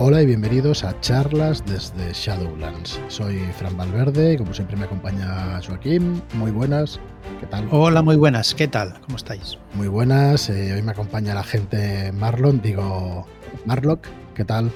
[0.00, 3.00] Hola y bienvenidos a charlas desde Shadowlands.
[3.08, 6.22] Soy Fran Valverde y como siempre me acompaña Joaquín.
[6.34, 7.00] Muy buenas,
[7.40, 7.66] ¿qué tal?
[7.72, 9.00] Hola, muy buenas, ¿qué tal?
[9.00, 9.58] ¿Cómo estáis?
[9.74, 13.26] Muy buenas, eh, hoy me acompaña la gente Marlon, digo
[13.66, 14.06] Marlock,
[14.36, 14.70] ¿qué tal?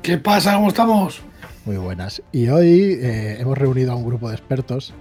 [0.00, 0.54] ¿Qué pasa?
[0.54, 1.20] ¿Cómo estamos?
[1.66, 2.22] Muy buenas.
[2.32, 4.94] Y hoy eh, hemos reunido a un grupo de expertos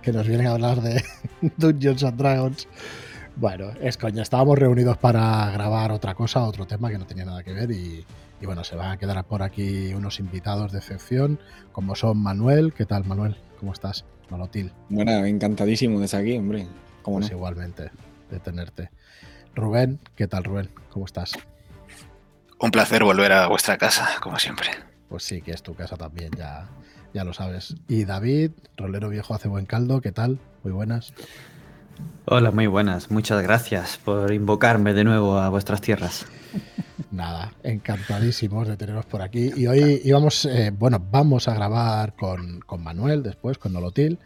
[0.00, 1.02] que nos vienen a hablar de
[1.56, 2.68] Dungeons and Dragons.
[3.34, 7.42] Bueno, es coña, estábamos reunidos para grabar otra cosa, otro tema que no tenía nada
[7.42, 8.04] que ver y,
[8.40, 11.40] y bueno, se van a quedar por aquí unos invitados de excepción,
[11.72, 12.72] como son Manuel.
[12.72, 13.36] ¿Qué tal, Manuel?
[13.58, 14.04] ¿Cómo estás?
[14.30, 14.72] Malotil.
[14.88, 16.68] Bueno, encantadísimo de estar aquí, hombre.
[17.02, 17.90] ¿Cómo pues igualmente,
[18.30, 18.90] de tenerte.
[19.54, 20.70] Rubén, ¿qué tal, Rubén?
[20.90, 21.32] ¿Cómo estás?
[22.60, 24.70] Un placer volver a vuestra casa, como siempre.
[25.08, 26.68] Pues sí, que es tu casa también, ya,
[27.14, 27.76] ya lo sabes.
[27.88, 30.38] Y David, rolero viejo hace buen caldo, ¿qué tal?
[30.62, 31.12] Muy buenas.
[32.26, 33.10] Hola, muy buenas.
[33.10, 36.26] Muchas gracias por invocarme de nuevo a vuestras tierras.
[37.10, 39.50] Nada, encantadísimos de teneros por aquí.
[39.56, 44.18] Y hoy íbamos, eh, bueno, vamos a grabar con, con, Manuel después, con Nolotil,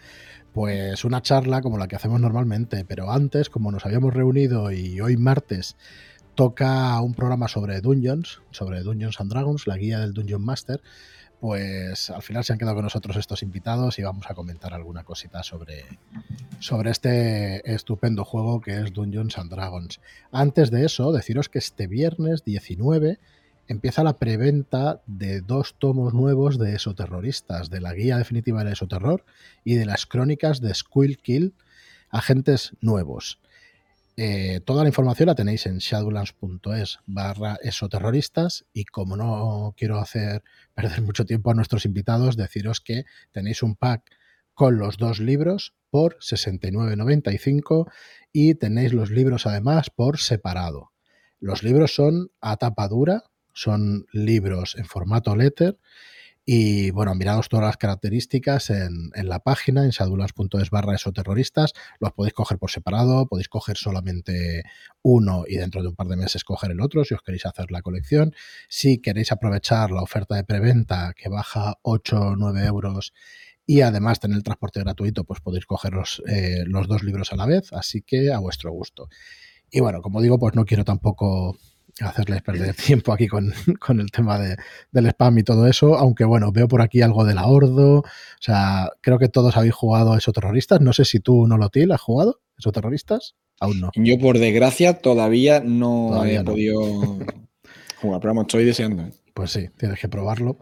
[0.52, 2.84] pues una charla como la que hacemos normalmente.
[2.84, 5.76] Pero antes, como nos habíamos reunido y hoy martes
[6.34, 10.80] toca un programa sobre Dungeons, sobre Dungeons and Dragons, la guía del Dungeon Master,
[11.42, 15.02] pues al final se han quedado con nosotros estos invitados y vamos a comentar alguna
[15.02, 15.86] cosita sobre,
[16.60, 20.00] sobre este estupendo juego que es Dungeons and Dragons.
[20.30, 23.18] Antes de eso, deciros que este viernes 19
[23.66, 29.24] empieza la preventa de dos tomos nuevos de Esoterroristas, de la guía definitiva de Esoterror
[29.64, 31.54] y de las crónicas de Squill Kill,
[32.10, 33.40] agentes nuevos.
[34.16, 40.42] Eh, toda la información la tenéis en shadowlands.es barra esoterroristas y como no quiero hacer
[40.74, 44.02] perder mucho tiempo a nuestros invitados, deciros que tenéis un pack
[44.54, 47.90] con los dos libros por 69.95
[48.32, 50.92] y tenéis los libros además por separado.
[51.40, 53.24] Los libros son a tapa dura,
[53.54, 55.78] son libros en formato letter
[56.44, 61.72] y bueno, mirados todas las características en, la página, en shadulas.es barra esoterroristas.
[62.00, 64.64] Los podéis coger por separado, podéis coger solamente
[65.02, 67.70] uno y dentro de un par de meses coger el otro si os queréis hacer
[67.70, 68.34] la colección.
[68.68, 73.12] Si queréis aprovechar la oferta de preventa que baja 8 o 9 euros
[73.64, 77.36] y además tener el transporte gratuito, pues podéis coger los, eh, los dos libros a
[77.36, 79.08] la vez, así que a vuestro gusto.
[79.70, 81.56] Y bueno, como digo, pues no quiero tampoco
[82.00, 83.52] hacerles perder tiempo aquí con,
[84.00, 84.56] el tema de,
[84.90, 88.04] del spam y todo eso, aunque bueno, veo por aquí algo de la Ordo, o
[88.40, 91.66] sea, creo que todos habéis jugado a esos terroristas, no sé si tú, no lo
[91.66, 93.90] has jugado esos terroristas, aún no.
[93.94, 96.80] Yo por desgracia todavía no he podido
[98.00, 99.02] jugar, pero vamos, estoy deseando.
[99.02, 99.12] ¿eh?
[99.34, 100.58] Pues sí, tienes que probarlo.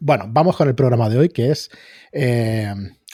[0.00, 1.70] Bueno, vamos con el programa de hoy, que es...
[2.12, 2.72] Eh,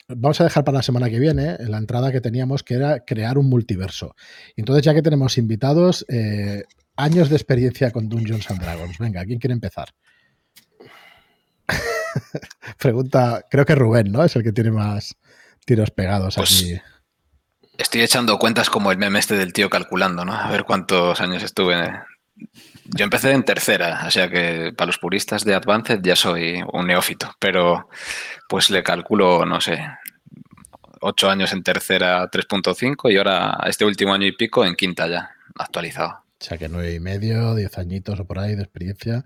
[0.09, 3.37] vamos a dejar para la semana que viene la entrada que teníamos, que era crear
[3.37, 4.15] un multiverso.
[4.57, 6.63] Entonces, ya que tenemos invitados, eh,
[6.99, 8.99] años de experiencia con Dungeons and Dragons.
[8.99, 9.89] Venga, ¿quién quiere empezar?
[12.79, 14.25] Pregunta, creo que Rubén, ¿no?
[14.25, 15.17] Es el que tiene más
[15.65, 16.81] tiros pegados pues aquí.
[17.79, 20.35] Estoy echando cuentas como el meme este del tío calculando, ¿no?
[20.35, 21.77] A ver cuántos años estuve.
[22.85, 26.87] Yo empecé en tercera, o sea que para los puristas de Advanced ya soy un
[26.87, 27.89] neófito, pero
[28.49, 29.87] pues le calculo, no sé,
[31.01, 35.31] ocho años en tercera 3.5 y ahora este último año y pico en quinta ya,
[35.57, 36.28] actualizado.
[36.41, 39.25] O sea que nueve y medio, diez añitos o por ahí de experiencia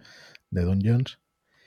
[0.50, 1.18] de Dungeons.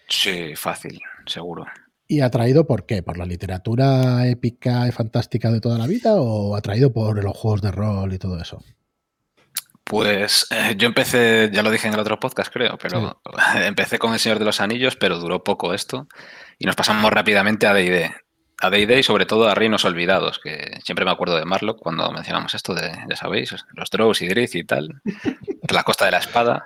[0.10, 1.66] Sí, fácil, seguro.
[2.08, 3.02] ¿Y atraído por qué?
[3.02, 7.62] ¿Por la literatura épica y fantástica de toda la vida o atraído por los juegos
[7.62, 8.64] de rol y todo eso?
[9.84, 13.22] Pues eh, yo empecé, ya lo dije en el otro podcast creo, pero
[13.56, 16.08] empecé con El Señor de los Anillos, pero duró poco esto
[16.58, 18.12] y nos pasamos rápidamente a D&D
[18.62, 22.12] a Day y sobre todo a Reinos Olvidados, que siempre me acuerdo de Marlock cuando
[22.12, 25.02] mencionamos esto de, ya sabéis, los Drows y Driz y tal,
[25.70, 26.66] la Costa de la Espada.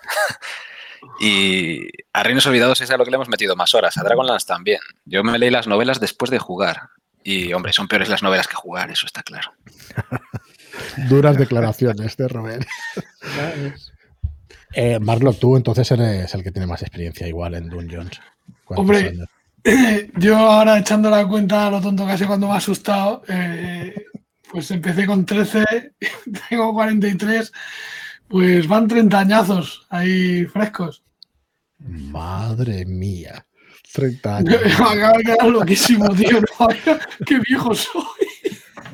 [1.20, 4.46] y a Reinos Olvidados es a lo que le hemos metido más horas, a Dragonlance
[4.46, 4.80] también.
[5.06, 6.90] Yo me leí las novelas después de jugar.
[7.24, 9.52] Y, hombre, son peores las novelas que jugar, eso está claro.
[11.10, 12.68] Duras declaraciones de Robert.
[14.74, 18.22] eh, Marlock, tú entonces eres el que tiene más experiencia igual en Dungeons.
[18.68, 19.14] Hombre,
[20.18, 24.06] yo ahora echando la cuenta a lo tonto casi cuando me ha asustado, eh,
[24.52, 25.94] pues empecé con 13,
[26.50, 27.52] tengo 43,
[28.28, 31.04] pues van 30 añazos ahí frescos.
[31.80, 33.46] Madre mía,
[33.94, 34.62] 30 años.
[34.66, 36.42] Me acaba de quedar loquísimo, tío.
[37.26, 38.04] qué viejo soy.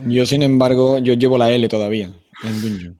[0.07, 2.11] Yo, sin embargo, yo llevo la L todavía
[2.43, 2.99] en Dungeon.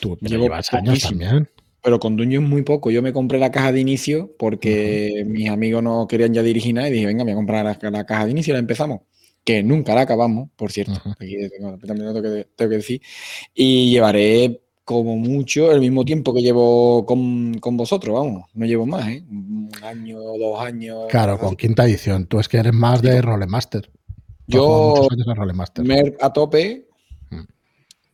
[0.00, 1.48] Tú llevo años también
[1.86, 2.90] pero con Dungeon muy poco.
[2.90, 6.88] Yo me compré la caja de inicio porque mis amigos no querían ya dirigir nada
[6.88, 9.02] y dije, venga, me voy a comprar la, caja de inicio y la empezamos.
[9.44, 10.94] Que nunca la acabamos, por cierto.
[11.12, 11.36] Aquí
[11.86, 13.00] también tengo que, tengo que, decir.
[13.54, 18.50] Y llevaré como mucho el mismo tiempo que llevo con, vosotros, vamos.
[18.54, 19.22] No llevo más, ¿eh?
[19.30, 21.04] un año, dos años.
[21.08, 22.26] Claro, con quinta edición.
[22.26, 23.88] Tú es que eres más de Rolemaster.
[24.48, 25.06] Yo
[25.84, 26.88] me a tope.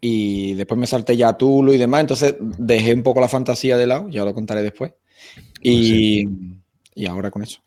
[0.04, 3.76] Y después me salté ya a Tulu y demás, entonces dejé un poco la fantasía
[3.76, 4.90] de lado, ya lo contaré después.
[4.90, 6.28] Pues y,
[6.96, 7.60] y ahora con eso.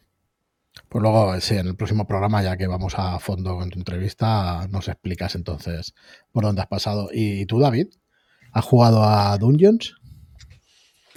[0.89, 4.67] Pues luego, sí, en el próximo programa, ya que vamos a fondo con tu entrevista,
[4.69, 5.95] nos explicas entonces
[6.33, 7.07] por dónde has pasado.
[7.13, 7.87] ¿Y tú, David?
[8.51, 9.95] ¿Has jugado a Dungeons?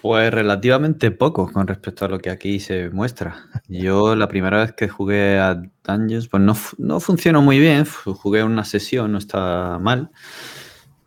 [0.00, 3.44] Pues relativamente poco con respecto a lo que aquí se muestra.
[3.66, 7.84] Yo la primera vez que jugué a Dungeons, pues no, no funcionó muy bien.
[7.84, 10.12] Jugué una sesión, no está mal.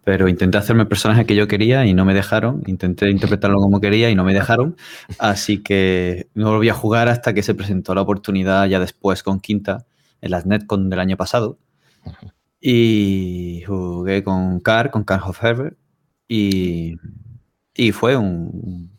[0.04, 2.64] Pero intenté hacerme el personaje que yo quería y no me dejaron.
[2.66, 4.76] Intenté interpretarlo como quería y no me dejaron.
[5.20, 9.40] Así que no volví a jugar hasta que se presentó la oportunidad ya después con
[9.40, 9.86] Quinta
[10.22, 11.60] en las Netcon del año pasado.
[12.60, 15.78] Y jugué con Car, con Car Herbert.
[16.28, 16.96] Y,
[17.76, 18.90] y fue un,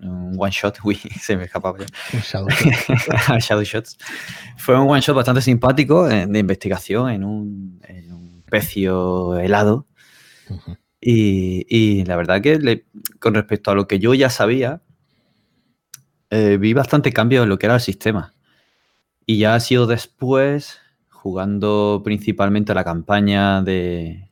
[0.00, 1.86] un one shot, uy, se me escapaba ya.
[3.38, 3.98] Shadow, Shots.
[4.56, 9.86] Fue un one shot bastante simpático eh, de investigación en un, en un pecio helado
[11.00, 12.84] y, la verdad que
[13.18, 14.82] con respecto a lo que yo ya sabía,
[16.30, 18.34] eh, vi bastante cambio en lo que era el sistema.
[19.26, 24.28] Y ya ha sido después, jugando principalmente la campaña de,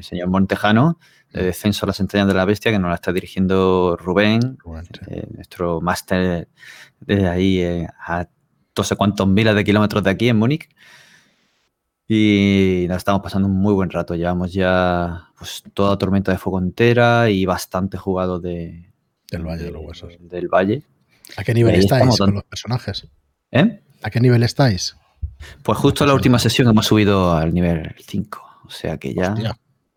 [0.00, 0.98] señor Montejano,
[1.32, 4.58] de Descenso a las entrañas de la bestia, que nos la está dirigiendo Rubén,
[5.08, 6.48] eh, nuestro máster
[7.00, 8.28] de ahí eh, a
[8.76, 10.68] no sé cuántos miles de kilómetros de aquí en Múnich.
[12.08, 14.14] Y nos estamos pasando un muy buen rato.
[14.14, 18.92] Llevamos ya pues, toda tormenta de fuego entera y bastante jugado de,
[19.30, 20.14] del Valle de, los Huesos.
[20.20, 20.82] Del Valle.
[21.36, 23.06] ¿A qué nivel estáis con los personajes?
[23.50, 23.80] ¿Eh?
[24.02, 24.96] ¿A qué nivel estáis?
[25.62, 28.42] Pues justo en la última sesión hemos subido al nivel 5.
[28.64, 29.34] O sea que ya.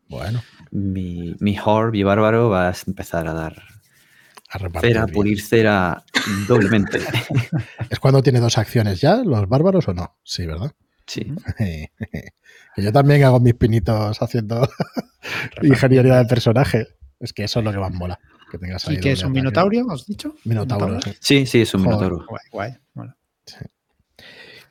[0.07, 0.41] Bueno.
[0.71, 3.63] Mi, mi Horb y Bárbaro va a empezar a dar
[4.49, 6.03] a cera, pulir cera
[6.47, 6.99] doblemente.
[7.89, 10.17] ¿Es cuando tiene dos acciones ya, los bárbaros o no?
[10.23, 10.73] Sí, ¿verdad?
[11.07, 11.33] Sí.
[11.57, 14.67] que yo también hago mis pinitos haciendo
[15.61, 16.87] ingeniería de personaje.
[17.19, 18.19] Es que eso es lo que más mola.
[18.51, 20.35] Que tengas ¿Y que es un minotaurio, has dicho?
[20.43, 21.45] Minotauro, sí.
[21.45, 21.61] sí.
[21.61, 22.25] es un minotauro.
[22.51, 22.73] Guay,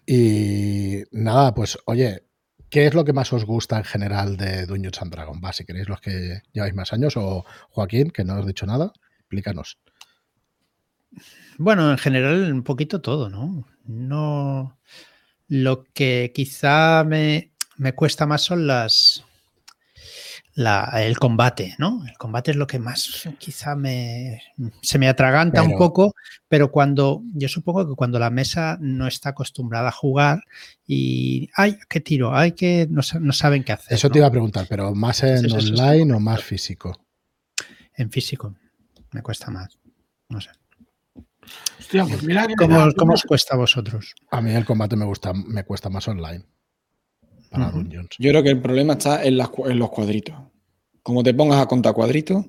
[0.07, 2.25] Y nada, pues oye,
[2.69, 5.41] ¿qué es lo que más os gusta en general de Dungeons and Dragons?
[5.43, 8.93] Va, si queréis los que lleváis más años, o Joaquín, que no os dicho nada,
[9.19, 9.79] explícanos.
[11.59, 13.67] Bueno, en general un poquito todo, ¿no?
[13.87, 14.79] No
[15.49, 17.51] lo que quizá me,
[17.95, 19.25] cuesta más son las,
[20.57, 22.05] el combate, ¿no?
[22.07, 24.43] El combate es lo que más quizá me,
[24.81, 26.15] se me atraganta un poco,
[26.49, 30.45] pero cuando, yo supongo que cuando la mesa no está acostumbrada a jugar
[30.87, 33.93] y, ay, qué tiro, hay que, no, saben qué hacer.
[33.93, 37.01] Eso te iba a preguntar, pero ¿más en online o más físico?
[37.97, 38.55] En físico,
[39.13, 39.79] me cuesta más,
[40.29, 40.51] no sé.
[41.79, 44.15] Hostia, pues mira ¿Cómo, os cuesta a vosotros?
[44.31, 46.45] A mí el combate me gusta, me cuesta más online.
[47.51, 48.11] Para Dungeons.
[48.19, 50.35] Yo creo que el problema está en, los cuadritos.
[51.03, 52.45] Como te pongas a contar cuadritos.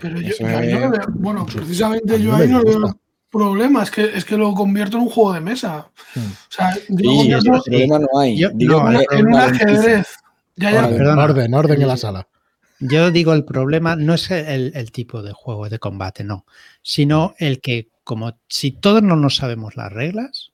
[0.00, 0.34] Pero yo,
[1.14, 2.94] bueno, precisamente yo ahí no veo
[3.32, 5.90] problema, es que, es que lo convierto en un juego de mesa.
[6.14, 6.20] Hmm.
[6.20, 8.42] O sea, yo problema no hay.
[8.42, 10.06] en un ajedrez.
[10.54, 10.86] Ya, ya.
[10.86, 12.28] orden, orden en la sala.
[12.84, 16.46] Yo digo, el problema no es el, tipo de juego de combate, no,
[16.82, 20.50] sino el que, como si todos no nos sabemos las reglas,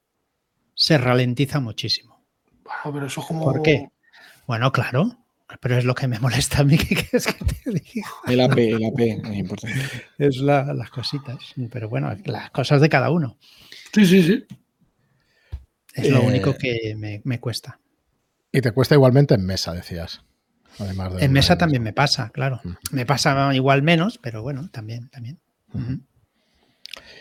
[0.75, 2.23] se ralentiza muchísimo.
[2.65, 3.45] Bueno, pero eso como...
[3.45, 3.89] ¿Por qué?
[4.47, 5.17] Bueno, claro,
[5.63, 8.09] pero es lo que me molesta a mí que, es que te digo.
[8.27, 9.81] El AP, el AP es importante.
[10.19, 11.39] Es las cositas,
[11.71, 13.39] pero bueno, las cosas de cada uno.
[13.95, 14.45] Sí, sí, sí.
[15.95, 17.81] Es lo único eh, que me, me cuesta.
[18.53, 20.28] Y te cuesta igualmente en mesa, decías
[21.21, 22.61] en mesa también me pasa, claro.
[22.93, 25.39] Me pasa igual menos, pero bueno, también, también.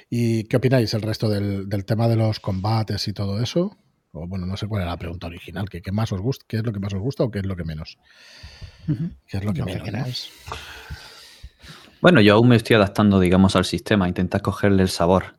[0.09, 3.77] ¿Y qué opináis el resto del, tema de los combates y todo eso?
[4.11, 6.45] O bueno, no sé cuál era la pregunta original, ¿qué, más os gusta?
[6.47, 7.97] ¿Qué es lo que más os gusta o qué es lo que menos?
[9.27, 10.31] ¿Qué es lo que menos?
[11.99, 15.35] Bueno, yo aún me estoy adaptando, digamos, al sistema, intentar cogerle el sabor.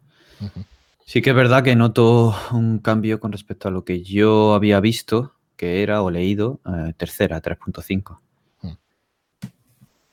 [1.07, 4.81] Sí que es verdad que noto un cambio con respecto a lo que yo había
[4.81, 8.21] visto que era o leído eh, tercera, 3.5.
[8.63, 8.69] Hmm.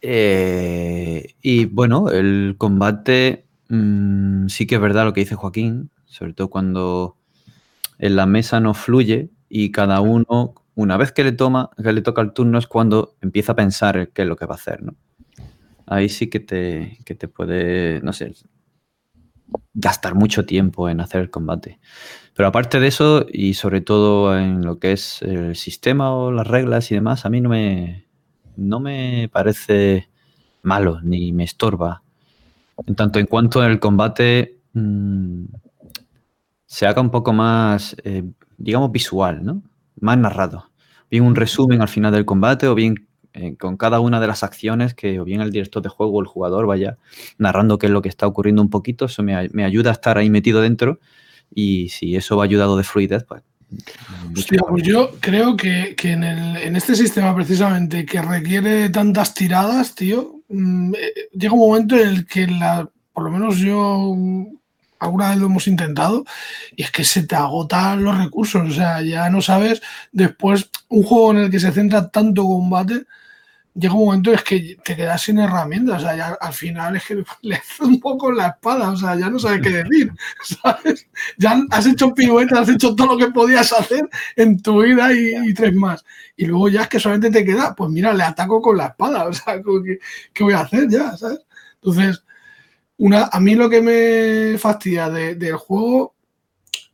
[0.01, 6.33] Eh, y bueno, el combate mm, sí que es verdad lo que dice Joaquín, sobre
[6.33, 7.15] todo cuando
[7.99, 12.01] en la mesa no fluye y cada uno, una vez que le toma, que le
[12.01, 14.81] toca el turno, es cuando empieza a pensar qué es lo que va a hacer,
[14.81, 14.95] ¿no?
[15.85, 18.33] Ahí sí que te, que te puede, no sé,
[19.75, 21.79] gastar mucho tiempo en hacer el combate.
[22.35, 26.45] Pero aparte de eso, y sobre todo en lo que es el sistema o las
[26.45, 28.05] reglas y demás, a mí no me,
[28.57, 30.09] no me parece
[30.61, 32.03] malo ni me estorba.
[32.85, 35.45] En tanto en cuanto el combate mm,
[36.65, 38.23] se haga un poco más, eh,
[38.57, 39.63] digamos, visual, ¿no?
[40.01, 40.69] Más narrado.
[41.09, 44.43] Bien un resumen al final del combate o bien eh, con cada una de las
[44.43, 46.97] acciones que o bien el director de juego o el jugador vaya
[47.37, 49.05] narrando qué es lo que está ocurriendo un poquito.
[49.05, 50.99] Eso me, me ayuda a estar ahí metido dentro
[51.53, 53.43] y si eso va ayudado de fluidez, pues
[54.35, 59.33] Hostia, pues yo creo que, que en, el, en, este sistema precisamente que requiere tantas
[59.33, 60.93] tiradas, tío, mmm,
[61.31, 64.45] llega un momento en el que la, por lo menos yo mm,
[64.99, 66.25] alguna vez lo hemos intentado
[66.75, 71.03] y es que se te agotan los recursos, o sea, ya no sabes después un
[71.03, 73.05] juego en el que se centra tanto combate
[73.75, 77.05] llega un momento es que te quedas sin herramientas, o sea, ya al final es
[77.05, 80.11] que le un poco la espada, o sea, ya no sabes qué decir.
[81.37, 85.53] Ya has hecho piruetas, has hecho todo lo que podías hacer en tu vida y,
[85.53, 86.03] tres más.
[86.35, 89.25] Y luego ya es que solamente te queda, pues mira, le ataco con la espada,
[89.27, 89.99] o sea, ¿qué,
[90.33, 91.13] qué voy a hacer ya.
[91.75, 92.23] Entonces,
[92.97, 96.14] una, a mí lo que me fastidia de, del juego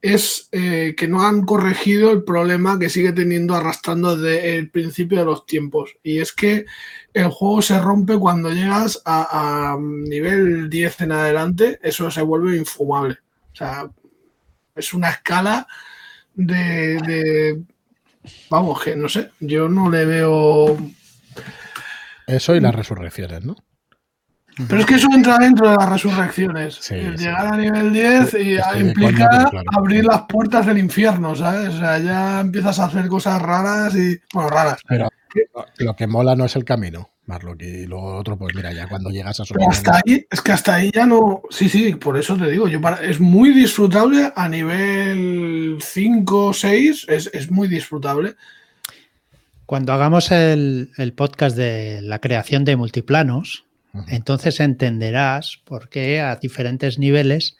[0.02, 5.20] es eh, que no han corregido el problema que sigue teniendo arrastrando desde el principio
[5.20, 5.96] de los tiempos.
[6.02, 6.66] Y es que
[7.14, 12.58] el juego se rompe cuando llegas a, a, nivel 10 en adelante, eso se vuelve
[12.58, 13.20] infumable.
[13.54, 13.90] O sea,
[14.76, 15.68] es una escala
[16.34, 17.62] de, de
[18.50, 20.78] vamos, que no sé, yo no le veo...
[22.28, 23.56] Eso y las resurrecciones, ¿no?
[24.68, 26.76] Pero es que eso entra dentro de las resurrecciones.
[26.76, 27.26] Sí, el sí.
[27.26, 29.70] llegar a nivel 10 y implica claro.
[29.76, 31.70] abrir las puertas del infierno, ¿sabes?
[31.70, 34.20] O sea, ya empiezas a hacer cosas raras y.
[34.34, 34.82] Bueno, raras.
[34.88, 35.10] Pero
[35.78, 37.62] lo que mola no es el camino, Marlock.
[37.62, 39.54] Y lo otro, pues mira, ya cuando llegas a su.
[39.54, 41.44] Pero hasta ahí, es que hasta ahí ya no.
[41.50, 42.68] Sí, sí, por eso te digo.
[42.68, 42.98] Yo para...
[42.98, 48.36] Es muy disfrutable a nivel 5 o 6, es, es muy disfrutable.
[49.66, 53.66] Cuando hagamos el, el podcast de la creación de multiplanos,
[54.08, 57.58] entonces entenderás por qué a diferentes niveles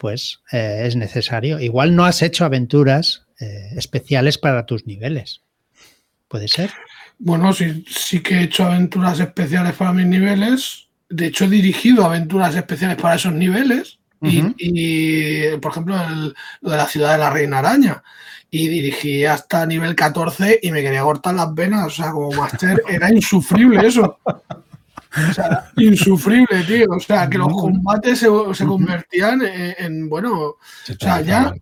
[0.00, 1.60] pues eh, es necesario.
[1.60, 5.42] Igual no has hecho aventuras eh, especiales para tus niveles.
[6.26, 6.70] ¿Puede ser?
[7.18, 10.88] Bueno, sí, sí que he hecho aventuras especiales para mis niveles.
[11.10, 13.98] De hecho, he dirigido aventuras especiales para esos niveles.
[14.20, 14.54] Uh -huh.
[14.56, 18.02] y, y, por ejemplo, el, lo de la ciudad de la Reina Araña.
[18.50, 21.86] Y dirigí hasta nivel 14 y me quería cortar las venas.
[21.86, 24.18] O sea, como máster era insufrible eso.
[25.16, 26.86] O sea, insufrible, tío.
[26.90, 30.58] O sea, que los combates se, se convertían en, en, bueno, o
[30.98, 31.52] sea, ya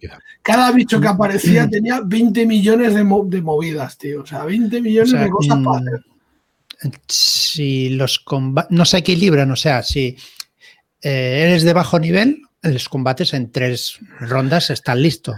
[0.42, 4.22] cada bicho que aparecía tenía 20 millones de, mo de movidas, tío.
[4.22, 6.04] O sea, 20 millones o sea, de cosas para hacer.
[7.08, 10.16] Si los combates no se equilibran, o sea, si
[11.02, 15.36] eh, eres de bajo nivel, los combates en tres rondas están listos.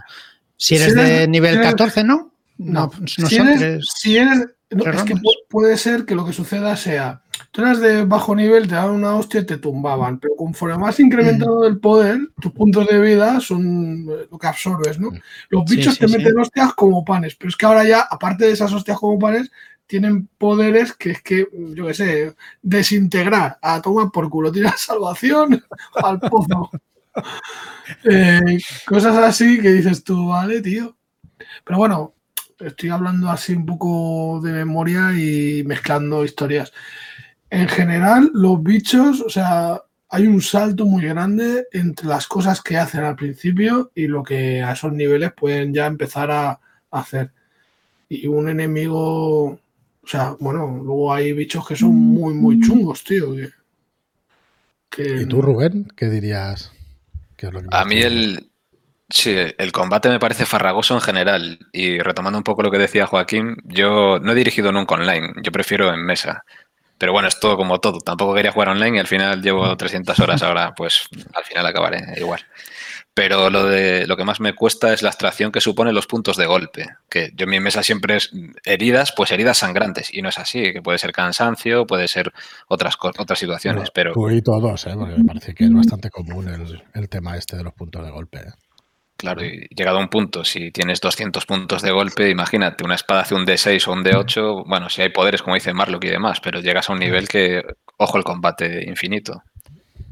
[0.56, 2.34] Si eres, si eres de nivel eres, 14, ¿no?
[2.58, 3.88] No, no, no si son eres, tres.
[3.94, 5.14] Si eres, no, es que
[5.48, 9.16] puede ser que lo que suceda sea tú eras de bajo nivel, te daban una
[9.16, 14.06] hostia y te tumbaban, pero conforme más incrementado el poder, tus puntos de vida son
[14.08, 15.10] eh, lo que absorbes, ¿no?
[15.48, 16.40] Los bichos sí, sí, te meten sí.
[16.40, 19.50] hostias como panes, pero es que ahora ya, aparte de esas hostias como panes,
[19.86, 25.62] tienen poderes que es que, yo qué sé, desintegrar, a tomar por culo, tirar salvación
[25.94, 26.70] al pozo.
[28.04, 30.96] Eh, cosas así que dices tú, vale, tío.
[31.64, 32.14] Pero bueno,
[32.60, 36.72] estoy hablando así un poco de memoria y mezclando historias
[37.50, 42.78] en general, los bichos, o sea, hay un salto muy grande entre las cosas que
[42.78, 46.60] hacen al principio y lo que a esos niveles pueden ya empezar a,
[46.92, 47.32] hacer.
[48.08, 53.34] Y un enemigo, o sea, bueno, luego hay bichos que son muy, muy chungos, tío.
[53.34, 53.50] Que,
[54.88, 55.22] que...
[55.22, 56.72] ¿Y tú, Rubén, qué dirías?
[57.36, 58.49] ¿Qué es lo que a mí el,
[59.10, 61.58] Sí, el combate me parece farragoso en general.
[61.72, 65.50] Y retomando un poco lo que decía Joaquín, yo no he dirigido nunca online, yo
[65.50, 66.44] prefiero en mesa.
[66.96, 67.98] Pero bueno, es todo como todo.
[67.98, 72.04] Tampoco quería jugar online y al final llevo 300 horas ahora, pues al final acabaré
[72.18, 72.40] igual.
[73.14, 76.36] Pero lo, de, lo que más me cuesta es la abstracción que supone los puntos
[76.36, 76.86] de golpe.
[77.08, 78.30] Que yo en mi mesa siempre es
[78.64, 80.14] heridas, pues heridas sangrantes.
[80.14, 82.32] Y no es así, que puede ser cansancio, puede ser
[82.68, 83.80] otras, otras situaciones.
[83.80, 84.12] Bueno, pero...
[84.12, 84.92] Tú y todos, ¿eh?
[84.96, 88.10] porque me parece que es bastante común el, el tema este de los puntos de
[88.10, 88.38] golpe.
[88.40, 88.52] ¿eh?
[89.20, 93.20] Claro, y llegado a un punto, si tienes 200 puntos de golpe, imagínate, una espada
[93.20, 96.40] hace un D6 o un D8, bueno, si hay poderes, como dice Marlock y demás,
[96.40, 97.62] pero llegas a un nivel que,
[97.98, 99.42] ojo, el combate infinito.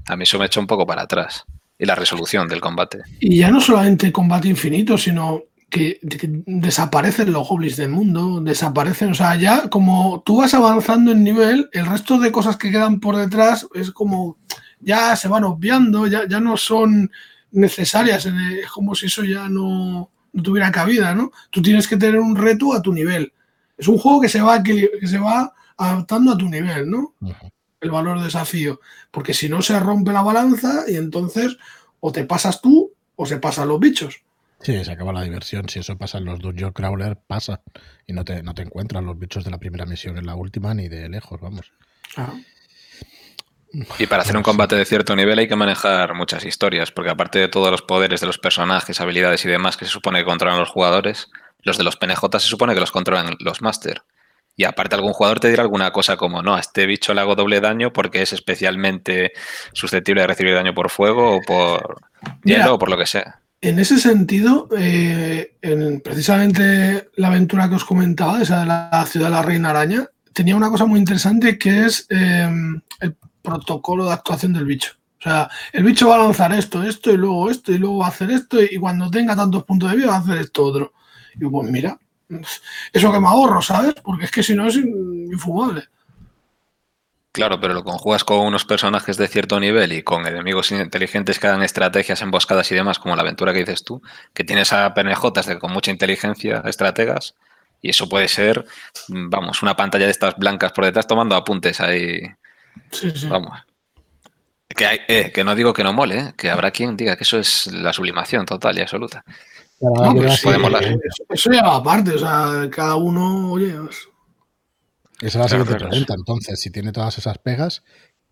[0.09, 1.43] A mí eso me echa un poco para atrás.
[1.79, 2.99] Y la resolución del combate.
[3.19, 9.13] Y ya no solamente combate infinito, sino que, que desaparecen los goblins del mundo, desaparecen,
[9.13, 13.01] o sea, ya como tú vas avanzando en nivel, el resto de cosas que quedan
[13.01, 14.37] por detrás es como,
[14.81, 17.11] ya se van obviando, ya, ya no son
[17.53, 18.27] necesarias.
[18.27, 21.33] Es como si eso ya no, no, tuviera cabida, ¿no?
[21.51, 23.33] Tú tienes que tener un reto a tu nivel.
[23.77, 27.15] Es un juego que se va, que, que se va adaptando a tu nivel, ¿no?
[27.21, 27.53] Uh -huh.
[27.81, 28.81] El valor de desafío.
[29.11, 31.57] Porque si no se rompe la balanza y entonces
[32.01, 34.21] O te pasas tú o se pasan los bichos.
[34.61, 35.69] Sí, se acaba la diversión.
[35.69, 37.63] Si eso pasa en los Dungeon Crawler, pasa.
[38.07, 40.75] Y no te, no te encuentran los bichos de la primera misión en la última
[40.75, 41.73] ni de lejos, vamos.
[42.17, 42.33] Ah.
[43.99, 47.39] Y para hacer un combate de cierto nivel hay que manejar muchas historias, porque aparte
[47.39, 50.59] de todos los poderes de los personajes, habilidades y demás que se supone que controlan
[50.59, 51.29] los jugadores,
[51.63, 54.03] los de los PNJ se supone que los controlan los Master.
[54.57, 57.37] Y aparte algún jugador te dirá alguna cosa como, no, a este bicho le hago
[57.37, 59.33] doble daño porque es especialmente
[59.73, 62.01] susceptible de recibir daño por fuego o por
[62.43, 63.41] Mira, hielo o por lo que sea.
[63.61, 69.27] En ese sentido, eh, en precisamente la aventura que os comentaba, esa de la ciudad
[69.27, 72.51] de la Reina Araña, tenía una cosa muy interesante que es eh,
[73.01, 73.17] el
[73.49, 74.93] protocolo de actuación del bicho.
[75.19, 78.07] O sea, el bicho va a lanzar esto, esto y luego esto y luego va
[78.07, 80.93] a hacer esto y cuando tenga tantos puntos de vida va a hacer esto otro.
[81.35, 81.99] Y pues mira,
[82.93, 83.95] eso que me ahorro, ¿sabes?
[84.03, 85.89] Porque es que si no es infumable.
[87.33, 91.47] Claro, pero lo conjugas con unos personajes de cierto nivel y con enemigos inteligentes que
[91.47, 94.03] hagan estrategias emboscadas y demás, como la aventura que dices tú,
[94.35, 97.35] que tienes a PNJs de, con mucha inteligencia, estrategas,
[97.81, 98.67] y eso puede ser,
[99.09, 102.23] vamos, una pantalla de estas blancas por detrás tomando apuntes ahí.
[102.93, 103.29] Sí, sí.
[103.29, 103.53] Vamos.
[104.69, 107.25] Que, hay, eh, que no digo que no mole, eh, que habrá quien diga que
[107.25, 109.25] eso es la sublimación total y absoluta.
[109.81, 110.83] No, sí, molar.
[110.85, 114.09] eso, eso ya va aparte, o sea, cada uno, oye, pues,
[115.21, 115.89] Esa es la siguiente claro.
[115.89, 116.15] pregunta.
[116.15, 117.85] Entonces, si tiene todas esas pegas,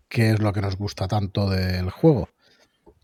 [0.09, 2.29] ¿qué es lo que nos gusta tanto del juego?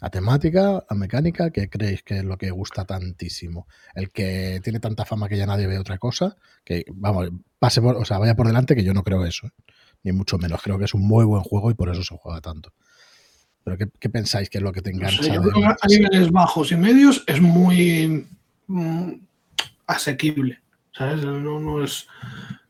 [0.02, 3.68] La temática, la mecánica, ¿qué creéis que es lo que gusta tantísimo?
[3.96, 7.96] El que tiene tanta fama que ya nadie ve otra cosa, que vamos, pase por,
[7.96, 9.52] o sea, vaya por delante que yo no creo eso, ¿eh?
[10.04, 10.62] Ni mucho menos.
[10.62, 12.72] Creo que es un muy buen juego y por eso se juega tanto.
[13.64, 15.24] Pero ¿qué, qué pensáis que es lo que te no engancha?
[15.24, 18.28] sé, yo de- creo que a niveles bajos y medios es muy
[18.68, 19.12] mm,
[19.88, 20.60] asequible,
[20.92, 21.24] ¿sabes?
[21.24, 22.08] No, no es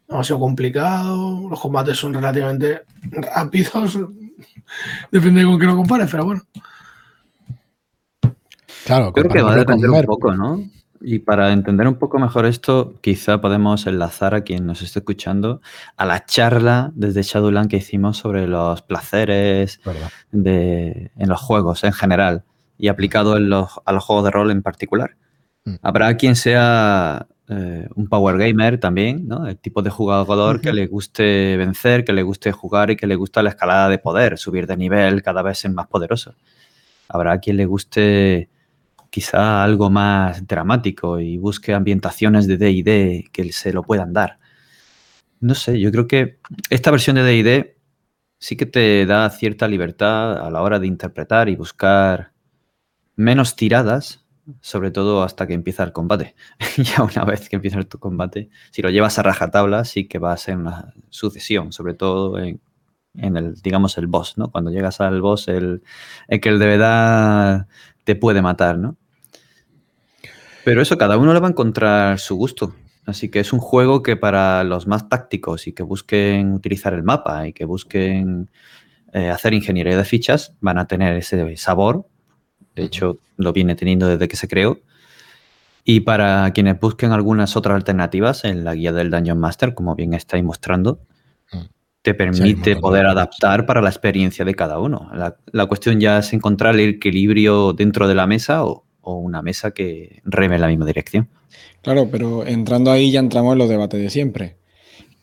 [0.08, 3.98] demasiado complicado, los combates son relativamente rápidos,
[5.12, 6.42] depende de con qué lo compares, pero bueno.
[8.86, 10.62] Claro, Creo que va a depender un poco, ¿no?
[11.06, 15.60] Y para entender un poco mejor esto, quizá podemos enlazar a quien nos esté escuchando
[15.98, 19.82] a la charla desde Shadowland que hicimos sobre los placeres
[20.32, 22.44] de, en los juegos en general
[22.78, 25.18] y aplicado en los, a los juegos de rol en particular.
[25.66, 25.76] Mm.
[25.82, 29.46] Habrá quien sea eh, un power gamer también, ¿no?
[29.46, 33.16] El tipo de jugador que le guste vencer, que le guste jugar y que le
[33.16, 36.36] gusta la escalada de poder, subir de nivel, cada vez ser más poderoso.
[37.10, 38.50] Habrá quien le guste
[39.14, 44.40] quizá algo más dramático y busque ambientaciones de D&D que se lo puedan dar.
[45.40, 46.40] No sé, yo creo que
[46.72, 47.78] esta versión de D&D
[48.40, 52.32] sí que te da cierta libertad a la hora de interpretar y buscar
[53.16, 54.26] menos tiradas,
[54.62, 56.34] sobre todo hasta que empieza el combate.
[56.78, 60.34] ya una vez que empieza tu combate, si lo llevas a rajatabla, sí que va
[60.34, 62.60] a ser una sucesión, sobre todo en,
[63.14, 64.52] el, digamos, el boss, ¿no?
[64.52, 65.84] Cuando llegas al boss, el,
[66.28, 67.68] el que de verdad
[68.06, 68.98] te puede matar, ¿no?
[70.66, 72.76] Pero eso, cada uno le va a encontrar su gusto.
[73.06, 77.04] Así que es un juego que para los más tácticos y que busquen utilizar el
[77.04, 78.50] mapa y que busquen
[79.12, 82.06] eh, hacer ingeniería de fichas, van a tener ese sabor.
[82.76, 84.80] De hecho, lo viene teniendo desde que se creó.
[85.84, 90.14] Y para quienes busquen algunas otras alternativas en la guía del Dungeon Master, como bien
[90.14, 91.02] estáis mostrando,
[91.54, 91.58] Mm.
[92.02, 95.10] te permite poder adaptar para la experiencia de cada uno.
[95.14, 99.42] La, la cuestión ya es encontrar el equilibrio dentro de la mesa o, o una
[99.42, 101.30] mesa que reme en la misma dirección.
[101.82, 104.56] Claro, pero entrando ahí ya entramos en los debates de siempre.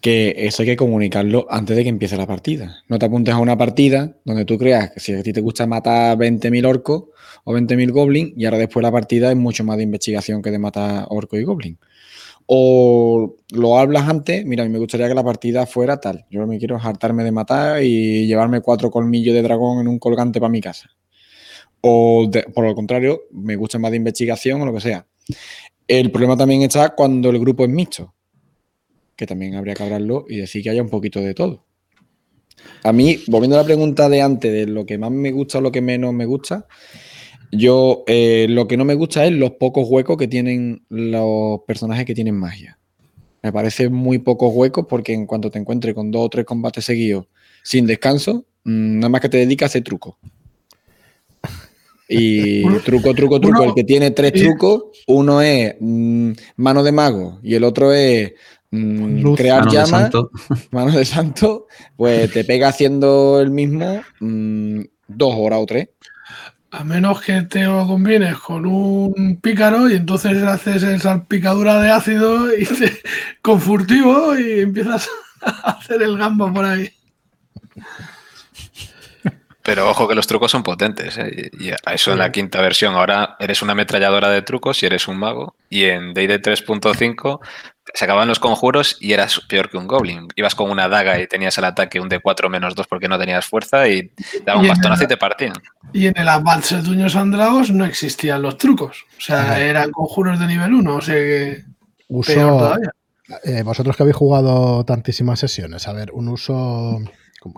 [0.01, 2.83] Que eso hay que comunicarlo antes de que empiece la partida.
[2.89, 5.67] No te apuntes a una partida donde tú creas que si a ti te gusta
[5.67, 7.05] matar 20.000 orcos
[7.45, 10.59] o 20.000 goblins y ahora después la partida es mucho más de investigación que de
[10.59, 11.79] matar orcos y goblins.
[12.47, 16.27] O lo hablas antes, mira, a mí me gustaría que la partida fuera tal.
[16.31, 20.41] Yo me quiero hartarme de matar y llevarme cuatro colmillos de dragón en un colgante
[20.41, 20.91] para mi casa.
[21.83, 25.07] O por lo contrario, me gusta más de investigación o lo que sea.
[25.87, 28.15] El problema también está cuando el grupo es mixto,
[29.17, 31.67] que también habría que hablarlo y decir que haya un poquito de todo.
[32.85, 35.61] A mí, volviendo a la pregunta de antes, de lo que más me gusta o
[35.61, 36.67] lo que menos me gusta,
[37.53, 42.05] yo eh, lo que no me gusta es los pocos huecos que tienen los personajes
[42.05, 42.79] que tienen magia.
[43.43, 46.85] Me parece muy pocos huecos porque en cuanto te encuentres con dos o tres combates
[46.85, 47.27] seguidos
[47.63, 50.19] sin descanso, mm, nada más que te dedicas a hacer truco.
[52.13, 53.61] Y truco, truco, truco.
[53.63, 57.93] uno- el que tiene tres trucos, uno es mm, mano de mago y el otro
[57.93, 58.33] es
[58.71, 59.37] mm, Luz.
[59.39, 60.11] crear Mano llamas,
[60.73, 65.89] mano de santo, pues te pega haciendo el mismo mm, dos horas o tres.
[66.73, 71.91] A menos que te lo combines con un pícaro y entonces haces esa picadura de
[71.91, 73.01] ácido y te-
[73.43, 75.09] con furtivo y empiezas
[75.43, 76.89] a hacer el gamba por ahí.
[79.71, 81.17] Pero ojo que los trucos son potentes.
[81.17, 81.49] ¿eh?
[81.61, 82.97] Y eso en la quinta versión.
[82.97, 85.55] Ahora eres una ametralladora de trucos y eres un mago.
[85.69, 87.39] Y en D&D 3.5
[87.95, 90.27] se acababan los conjuros y eras peor que un goblin.
[90.35, 93.47] Ibas con una daga y tenías el ataque un D4 menos 2 porque no tenías
[93.47, 94.11] fuerza y
[94.45, 95.53] daban un bastonazo y te partían.
[95.93, 99.05] Y en el Advanced Dungeons and Dragons no existían los trucos.
[99.19, 100.97] O sea, eran conjuros de nivel 1.
[100.97, 101.63] O sea que.
[102.09, 102.77] Uso,
[103.45, 107.01] eh, vosotros que habéis jugado tantísimas sesiones, a ver, un uso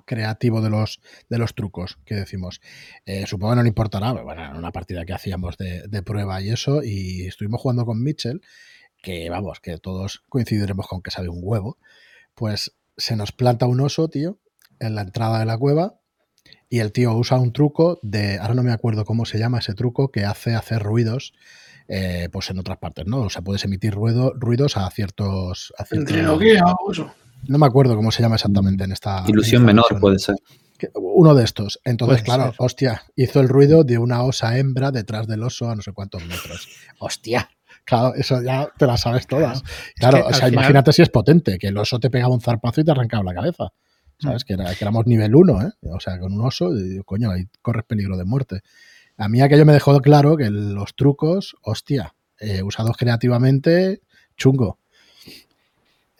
[0.05, 2.61] creativo de los, de los trucos que decimos.
[3.05, 6.40] Eh, supongo que no le importará, bueno, en una partida que hacíamos de, de, prueba
[6.40, 8.40] y eso, y estuvimos jugando con Mitchell,
[9.03, 11.79] que vamos, que todos coincidiremos con que sabe un huevo,
[12.35, 14.38] pues se nos planta un oso, tío,
[14.79, 15.99] en la entrada de la cueva,
[16.68, 19.75] y el tío usa un truco de, ahora no me acuerdo cómo se llama ese
[19.75, 21.35] truco, que hace hacer ruidos
[21.88, 23.21] eh, pues en otras partes, ¿no?
[23.23, 25.75] O sea, puedes emitir ruido, ruidos a ciertos...
[25.77, 26.14] A ciertos
[27.49, 29.25] no me acuerdo cómo se llama exactamente en esta...
[29.27, 30.37] Ilusión menor puede ser.
[30.95, 31.81] Uno de estos.
[31.85, 35.83] Entonces, claro, hostia, hizo el ruido de una osa hembra detrás del oso a no
[35.83, 36.69] sé cuántos metros.
[36.99, 37.49] Hostia.
[37.85, 39.63] Claro, eso ya te la sabes todas.
[39.97, 42.85] Claro, o sea, imagínate si es potente, que el oso te pegaba un zarpazo y
[42.85, 43.73] te arrancaba la cabeza.
[44.19, 44.45] ¿Sabes?
[44.45, 44.47] Mm.
[44.47, 45.71] Que, era, que éramos nivel 1, ¿eh?
[45.91, 46.71] O sea, con un oso,
[47.05, 48.61] coño, ahí corres peligro de muerte.
[49.17, 54.01] A mí aquello me dejó claro que los trucos, hostia, eh, usados creativamente,
[54.37, 54.79] chungo.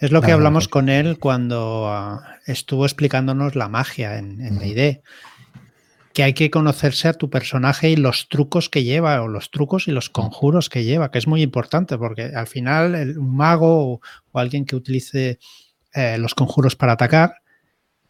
[0.03, 5.01] Es lo que hablamos con él cuando ah, estuvo explicándonos la magia en, en D&D.
[6.13, 9.87] Que hay que conocerse a tu personaje y los trucos que lleva, o los trucos
[9.87, 14.01] y los conjuros que lleva, que es muy importante, porque al final un mago
[14.33, 15.39] o, alguien que utilice
[15.95, 17.37] eh, los conjuros para atacar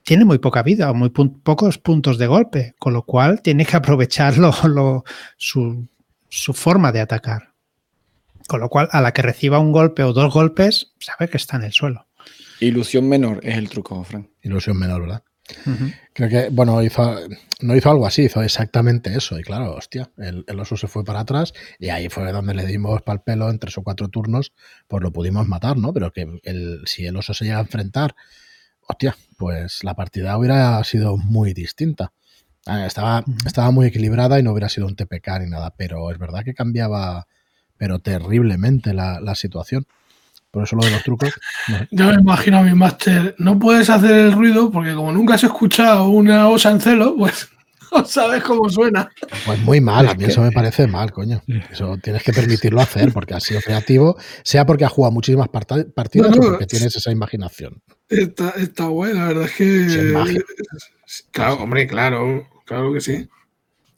[0.02, 3.76] tiene muy poca vida o muy pocos puntos de golpe, con lo cual tiene que
[3.76, 4.32] aprovechar
[5.36, 5.86] su,
[6.54, 7.51] forma de atacar.
[8.46, 11.56] Con lo cual, a la que reciba un golpe o dos golpes, sabe que está
[11.56, 12.06] en el suelo.
[12.60, 14.28] Ilusión menor es el truco, Frank.
[14.42, 15.22] Ilusión menor, ¿verdad?
[16.12, 17.18] Creo que, bueno, hizo,
[17.60, 19.38] no hizo algo así, hizo exactamente eso.
[19.38, 23.02] Y claro, hostia, el, oso se fue para atrás y ahí fue donde le dimos
[23.02, 24.52] pal pelo en tres o cuatro turnos,
[24.86, 25.92] pues lo pudimos matar, ¿no?
[25.92, 28.14] Pero que el, si el oso se llega a enfrentar
[28.86, 32.12] hostia, pues la partida hubiera sido muy distinta.
[32.86, 36.44] Estaba, estaba muy equilibrada y no hubiera sido un TPK ni nada, pero es verdad
[36.44, 37.26] que cambiaba,
[37.82, 39.88] pero terriblemente la, situación.
[40.52, 41.30] Por eso lo de los trucos.
[41.90, 45.42] Yo me imagino a mi máster, no puedes hacer el ruido porque como nunca has
[45.42, 47.48] escuchado una osa en celo, pues
[47.92, 49.10] no sabes cómo suena.
[49.44, 51.42] Pues muy mal, a mí eso me parece mal, coño.
[51.72, 56.38] Eso tienes que permitirlo hacer porque ha sido creativo, sea porque ha jugado muchísimas partidas
[56.38, 57.82] o porque tienes esa imaginación.
[58.08, 60.40] Está, está buena, la verdad es que.
[61.32, 63.28] claro, hombre, claro, claro que sí.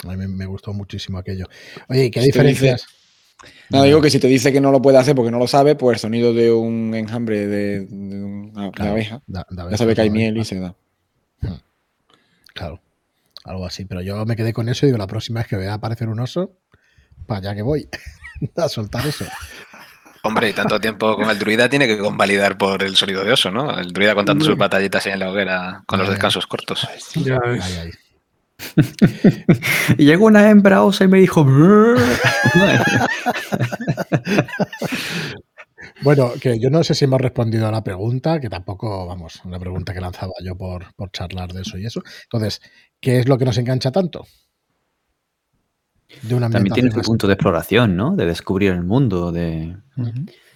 [0.04, 1.48] A mí me gustó muchísimo aquello.
[1.88, 2.86] Oye, ¿qué diferencias?
[3.70, 5.74] No, digo que si te dice que no lo puede hacer porque no lo sabe,
[5.74, 9.22] pues el sonido de un enjambre de, una, abeja.
[9.26, 10.74] ya sabe que hay miel y se da.
[11.40, 11.56] Hmm.
[12.52, 12.80] Claro,
[13.44, 13.84] algo así.
[13.84, 16.20] Pero yo me quedé con eso y digo, la próxima vez que vea aparecer un
[16.20, 16.52] oso,
[17.26, 17.88] para allá que voy
[18.56, 19.24] a soltar eso.
[20.22, 23.50] Hombre, y tanto tiempo con el druida tiene que convalidar por el sonido de oso,
[23.50, 23.78] ¿no?
[23.78, 26.88] El druida contando sus batallitas en la hoguera con los descansos cortos.
[27.14, 27.38] Ya
[29.98, 31.44] y llegó una hembra osa y me dijo.
[36.02, 39.58] bueno, que yo no sé si hemos respondido a la pregunta, que tampoco, vamos, una
[39.58, 42.02] pregunta que lanzaba yo por, por charlar de eso y eso.
[42.24, 42.60] Entonces,
[43.00, 44.26] ¿qué es lo que nos engancha tanto?
[46.28, 48.14] También tiene un punto de exploración, ¿no?
[48.14, 49.76] De descubrir el mundo, de,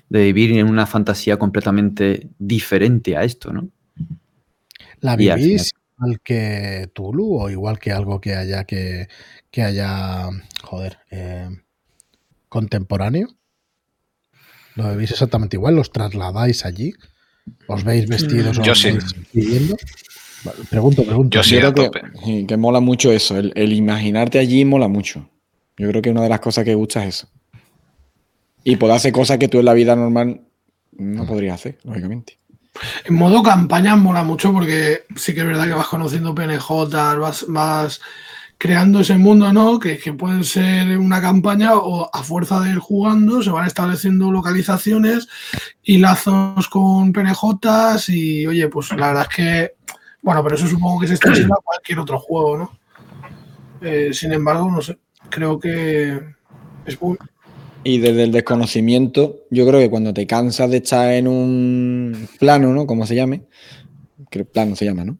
[0.09, 3.69] vivir en una fantasía completamente diferente a esto, ¿no?
[5.01, 9.09] ¿La vivís igual que Tulu o igual que algo que haya que,
[9.57, 10.29] haya,
[10.63, 11.49] joder, eh,
[12.49, 13.29] contemporáneo?
[14.77, 15.75] ¿Lo vivís exactamente igual?
[15.75, 16.93] ¿Los trasladáis allí?
[17.67, 18.59] ¿Os veis vestidos?
[18.63, 18.97] Yo sí.
[19.33, 19.77] Viviendo?
[20.71, 21.37] Pregunto, pregunto.
[21.37, 23.37] Yo sí, que, que, mola mucho eso.
[23.37, 25.29] el, imaginarte allí mola mucho.
[25.77, 27.29] Yo creo que una de las cosas que gusta es eso.
[28.63, 30.43] Y poder hacer cosas que tú en la vida normal
[30.93, 32.39] no podrías hacer, lógicamente.
[33.05, 36.69] En modo campaña mola mucho porque sí que es verdad que vas conociendo PNJ,
[37.49, 38.01] vas,
[38.57, 39.79] creando ese mundo, ¿no?
[39.79, 44.33] Que, que pueden ser una campaña o a fuerza de ir jugando se van estableciendo
[44.33, 45.29] localizaciones
[45.83, 49.73] y lazos con PNJs y oye, pues la verdad es que,
[50.23, 52.79] bueno, pero eso supongo que se extiende a cualquier otro juego, ¿no?
[53.81, 54.99] Eh, sin embargo, no sé,
[55.31, 56.21] creo que
[56.85, 57.17] es muy...
[57.89, 62.75] Y desde el desconocimiento, yo creo que cuando te cansas de estar en un plano,
[62.75, 62.87] ¿no?
[62.87, 63.45] Como se llame,
[64.31, 65.19] que plano se llama, ¿no?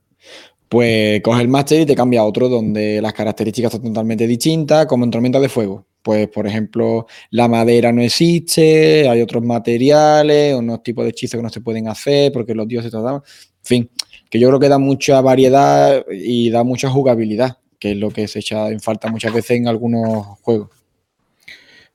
[0.69, 4.85] Pues coges el máster y te cambia a otro donde las características son totalmente distintas,
[4.85, 5.87] como en tormenta de fuego.
[6.03, 11.43] Pues, por ejemplo, la madera no existe, hay otros materiales, unos tipos de hechizos que
[11.43, 13.23] no se pueden hacer porque los dioses trataban.
[13.25, 13.91] En fin,
[14.29, 18.27] que yo creo que da mucha variedad y da mucha jugabilidad que es lo que
[18.29, 20.78] se echa en falta muchas veces en algunos juegos.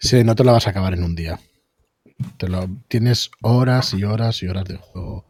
[0.04, 1.40] Sí, no te lo vas a acabar en un día.
[2.36, 5.26] Te lo, tienes horas y horas y horas de juego.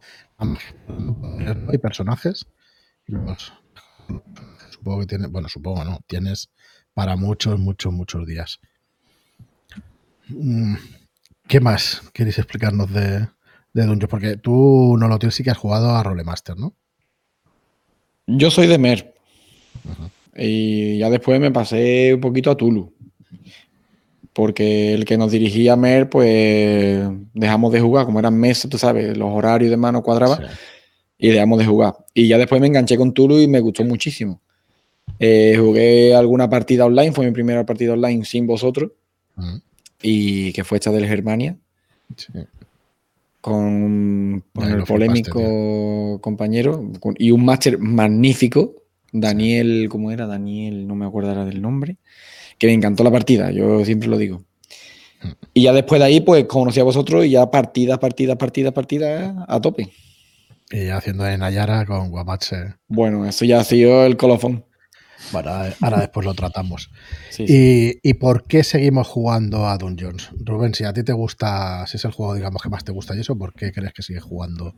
[1.69, 2.47] Hay personajes.
[4.71, 6.49] Supongo que tienes, bueno, supongo no, tienes
[6.95, 8.59] para muchos, muchos, muchos días.
[10.29, 10.73] Mm,
[11.47, 13.27] ¿Qué más queréis explicarnos de,
[13.73, 14.09] de Dungeon?
[14.09, 16.73] Porque tú, no lo tienes, sí que has jugado a Rolemaster, ¿no?
[18.25, 19.13] Yo soy de Mer.
[20.35, 22.91] Y ya después me pasé un poquito a Tulu.
[24.33, 28.05] Porque el que nos dirigía a Mer, pues dejamos de jugar.
[28.05, 30.39] Como eran meses, tú sabes, los horarios de mano cuadraban.
[30.39, 30.45] Sí.
[31.19, 31.93] Y dejamos de jugar.
[32.13, 34.41] Y ya después me enganché con Tulu y me gustó muchísimo.
[35.19, 38.91] Eh, jugué alguna partida online, fue mi primera partida online sin vosotros.
[39.37, 39.61] Uh -huh.
[40.01, 41.55] Y que fue esta del Germania.
[42.17, 42.33] Sí.
[43.39, 46.91] Con, con el polémico paste, compañero.
[46.99, 48.75] Con, y un máster magnífico.
[49.11, 50.25] Daniel, ¿cómo era?
[50.25, 51.97] Daniel, no me acuerdo ahora del nombre.
[52.57, 54.43] Que me encantó la partida, yo siempre lo digo.
[55.53, 59.33] Y ya después de ahí, pues conocí a vosotros y ya partidas, partidas, partidas, partidas
[59.47, 59.89] a tope.
[60.71, 62.75] Y haciendo en Nayara con Guamache.
[62.87, 64.65] Bueno, eso ya ha sido el colofón.
[65.31, 66.89] Bueno, ahora después lo tratamos.
[67.29, 67.99] Sí, sí.
[68.03, 70.31] ¿Y, ¿Y, por qué seguimos jugando a Dungeons?
[70.37, 73.15] Rubén, si a ti te gusta, si es el juego, digamos, que más te gusta
[73.15, 74.75] y eso, ¿por qué crees que sigues jugando?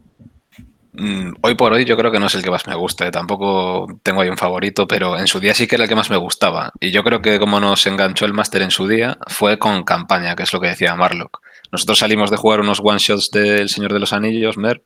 [0.97, 3.11] Mm, hoy por hoy yo creo que no es el que más me gusta, ¿eh?
[3.11, 6.09] tampoco tengo ahí un favorito, pero en su día sí que era el que más
[6.09, 6.71] me gustaba.
[6.79, 10.35] Y yo creo que como nos enganchó el máster en su día fue con campaña,
[10.35, 11.41] que es lo que decía Marlock.
[11.71, 14.83] Nosotros salimos de jugar unos one-shots del Señor de los Anillos, Mer,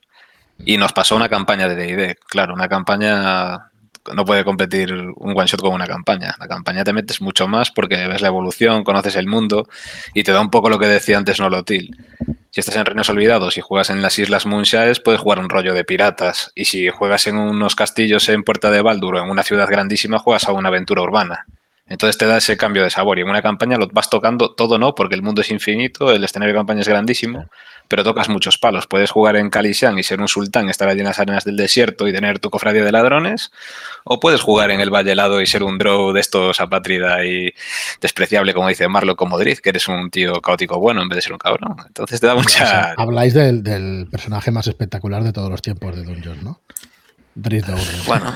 [0.66, 2.18] y nos pasó una campaña de D&D.
[2.28, 3.70] Claro, una campaña
[4.14, 6.36] no puede competir un one shot con una campaña.
[6.40, 9.68] La campaña te metes mucho más porque ves la evolución, conoces el mundo
[10.14, 11.96] y te da un poco lo que decía antes Nolotil.
[12.60, 15.74] Si estás en Reinos Olvidados y juegas en las Islas Moonshares, puedes jugar un rollo
[15.74, 16.52] de piratas.
[16.56, 20.20] Y si juegas en unos castillos en Puerta de Baldur o en una ciudad grandísima,
[20.20, 21.46] juegas a una aventura urbana.
[21.90, 23.18] Entonces te da ese cambio de sabor.
[23.18, 24.96] Y en una campaña lo vas tocando todo, ¿no?
[24.96, 27.46] Porque el mundo es infinito, el escenario de campaña es grandísimo
[27.90, 28.88] pero tocas muchos palos.
[28.88, 32.08] Puedes jugar en Kalishan y ser un sultán, estar allí en las arenas del desierto
[32.08, 33.52] y tener tu cofradía de ladrones,
[34.06, 37.52] o puedes jugar en el Valle Helado y ser un drow de estos apátrida y
[38.00, 41.22] despreciable, como dice Marlo con Modric, que eres un tío caótico bueno en vez de
[41.24, 41.76] ser un cabrón.
[41.88, 42.64] Entonces te da mucha...
[42.64, 46.62] O sea, habláis del, del, personaje más espectacular de todos los tiempos de Dungeon, ¿no?
[48.08, 48.36] Bueno.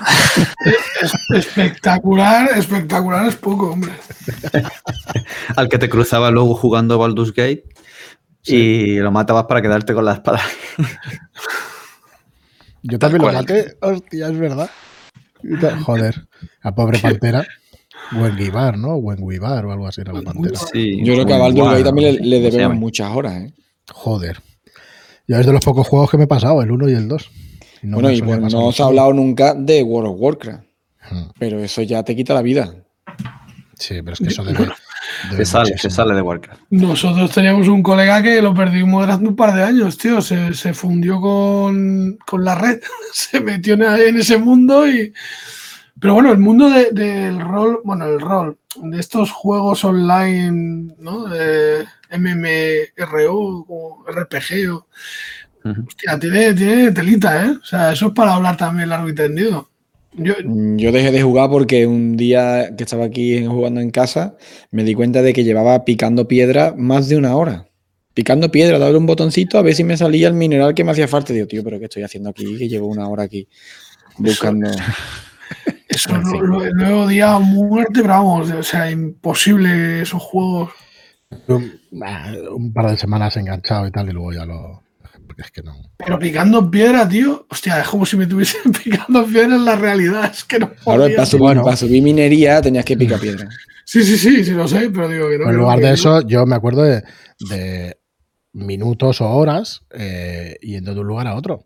[1.36, 3.92] espectacular, espectacular es poco, hombre.
[5.56, 7.66] Al que te cruzaba luego jugando Baldur's Gate
[8.44, 8.56] Sí.
[8.56, 10.42] Y lo matabas para quedarte con la espada.
[12.84, 13.78] Yo también lo maté.
[13.82, 14.70] Hostia, es verdad.
[15.84, 16.28] Joder,
[16.62, 17.46] a pobre pantera.
[18.12, 19.00] Buen Guibar, ¿no?
[19.00, 20.60] Buen Guibar o algo así era la pantera.
[20.60, 23.54] Sí, Yo creo que a Baldur Gate también le, le debemos muchas horas, ¿eh?
[23.92, 24.42] Joder.
[25.26, 27.32] Yo es de los pocos juegos que me he pasado, el 1 y el 2.
[27.84, 30.64] No bueno, y bueno, no os ha hablado nunca de World of Warcraft.
[31.12, 31.24] Hmm.
[31.38, 32.74] Pero eso ya te quita la vida.
[33.78, 34.72] Sí, pero es que eso debe,
[35.36, 36.62] se sale, se sale de Warcraft.
[36.70, 40.22] Nosotros teníamos un colega que lo perdimos durante un par de años, tío.
[40.22, 42.80] Se, se fundió con, con, la red,
[43.14, 45.14] se metió en ese mundo y.
[46.00, 50.94] Pero bueno, el mundo del de, de rol, bueno, el rol, de estos juegos online,
[50.98, 51.26] ¿no?
[51.26, 51.86] De
[52.18, 54.88] MMRO o RPG o.
[55.64, 55.88] Uh -huh.
[55.88, 57.50] Hostia, tiene, tiene telita, ¿eh?
[57.52, 59.70] O sea, eso es para hablar también largo y tendido.
[60.16, 64.36] Yo, yo, dejé de jugar porque un día que estaba aquí jugando en casa
[64.70, 67.68] me di cuenta de que llevaba picando piedra más de una hora.
[68.14, 71.08] Picando piedra, darle un botoncito a ver si me salía el mineral que me hacía
[71.08, 71.34] falta.
[71.34, 72.58] Digo, tío, pero ¿qué estoy haciendo aquí?
[72.58, 73.48] Que llevo una hora aquí
[74.20, 74.70] buscando.
[74.70, 74.82] Eso,
[75.88, 80.70] eso lo, lo, lo, he odiado muerte, pero vamos, o sea, imposible esos juegos.
[81.48, 81.80] Un,
[82.52, 84.83] un par de semanas enganchado y tal, y luego ya lo,
[85.42, 85.76] es que no.
[85.98, 90.32] Pero picando piedra, tío, hostia, es como si me tuviesen picando piedra en la realidad.
[90.32, 90.72] Es que no.
[90.86, 91.64] Ahora, para subir, bueno.
[91.64, 93.48] para subir minería tenías que picar piedra.
[93.86, 95.50] Sí, sí, sí, sí, lo sé, pero digo que no.
[95.50, 97.04] En lugar de eso, yo me acuerdo de,
[97.50, 97.98] de
[98.54, 101.66] minutos o horas eh, yendo de un lugar a otro.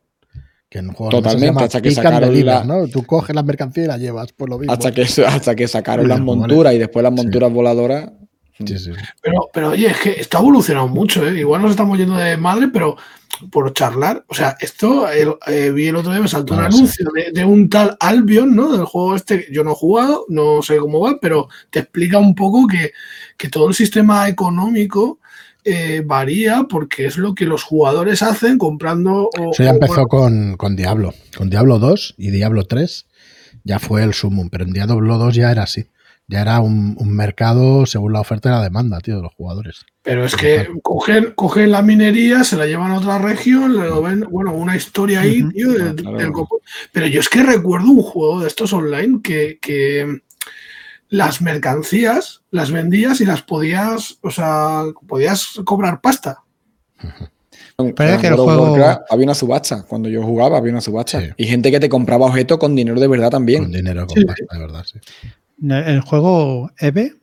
[0.70, 2.76] Que en juegos Totalmente, hasta que sacaron libras, la...
[2.76, 2.88] ¿no?
[2.88, 4.74] Tú coges las mercancías y las llevas, por lo mismo.
[4.74, 7.56] Hasta que, hasta que sacaron las monturas y después las monturas sí.
[7.56, 8.10] voladoras.
[8.66, 8.92] Sí, sí.
[9.22, 11.40] Pero, pero oye, es que está evolucionando mucho, ¿eh?
[11.40, 12.98] Igual nos estamos yendo de madre, pero
[13.52, 17.08] por charlar, o sea, esto el, eh, vi el otro día, me saltó un anuncio
[17.14, 18.72] de, de, un tal Albion, ¿no?
[18.72, 22.36] Del juego este, yo no he jugado, no sé cómo va, pero te explica un
[22.36, 22.94] poco que,
[23.38, 25.20] que todo el sistema económico
[25.64, 29.30] eh, varía porque es lo que los jugadores hacen comprando.
[29.38, 33.06] O, Eso ya empezó o, con, con Diablo, con Diablo 2 y Diablo 3
[33.64, 35.88] ya fue el sumum, pero en Diablo 2 ya era así
[36.28, 39.86] ya era un, un, mercado según la oferta y la demanda, tío, de los jugadores.
[40.04, 44.26] Pero es que cogen, cogen la minería, se la llevan a otra región, lo ven,
[44.30, 45.72] bueno, una historia ahí, uh -huh, tío.
[45.72, 46.18] Del, claro.
[46.18, 46.32] del,
[46.92, 50.22] pero yo es que recuerdo un juego de estos online que, que
[51.10, 56.44] las mercancías las vendías y las podías, o sea, podías cobrar pasta.
[57.96, 58.76] Parece que el juego...
[59.10, 59.84] había una subasta.
[59.84, 61.22] Cuando yo jugaba, había una subasta.
[61.38, 63.64] Y gente que te compraba objetos con dinero de verdad también.
[63.64, 65.00] Con dinero, con pasta, de verdad, sí.
[65.62, 67.16] El juego EVE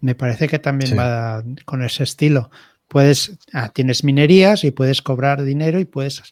[0.00, 2.50] me parece que también va con ese estilo.
[2.88, 6.22] Puedes, ah, tienes minerías y puedes cobrar dinero y puedes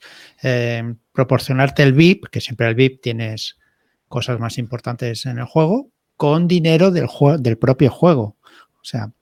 [0.42, 3.58] eh, proporcionarte el VIP, que siempre el VIP tienes
[4.08, 8.36] cosas más importantes en el juego, con dinero del, del propio juego.
[8.80, 9.12] O sea,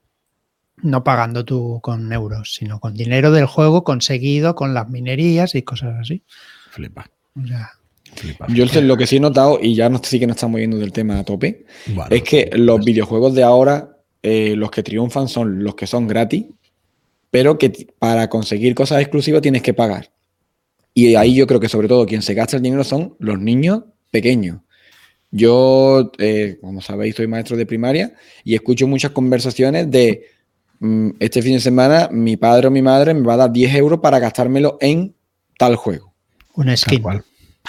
[0.77, 5.63] no pagando tú con euros, sino con dinero del juego conseguido con las minerías y
[5.63, 6.23] cosas así.
[6.71, 7.09] Flipa.
[8.49, 10.91] Yo lo que sí he notado, y ya no, sí que nos estamos yendo del
[10.91, 11.65] tema a tope,
[12.09, 16.45] es que los videojuegos de ahora, eh, los que triunfan son los que son gratis,
[17.29, 20.11] pero que para conseguir cosas exclusivas tienes que pagar.
[20.93, 23.83] Y ahí yo creo que sobre todo quien se gasta el dinero son los niños
[24.09, 24.61] pequeños.
[25.29, 30.25] Yo, eh, como sabéis, soy maestro de primaria y escucho muchas conversaciones de
[30.79, 33.75] mm, este fin de semana mi padre o mi madre me va a dar 10
[33.75, 35.13] euros para gastármelo en
[35.59, 36.13] tal juego.
[36.55, 37.03] Una skin.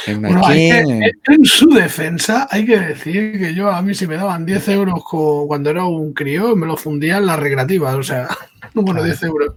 [0.07, 4.47] Una skin, en su defensa, hay que decir que yo a mí si me daban
[4.47, 8.29] 10 euros cuando era un crío, me lo fundía en las recreativas, o sea,
[8.75, 9.55] bueno, 10 euros.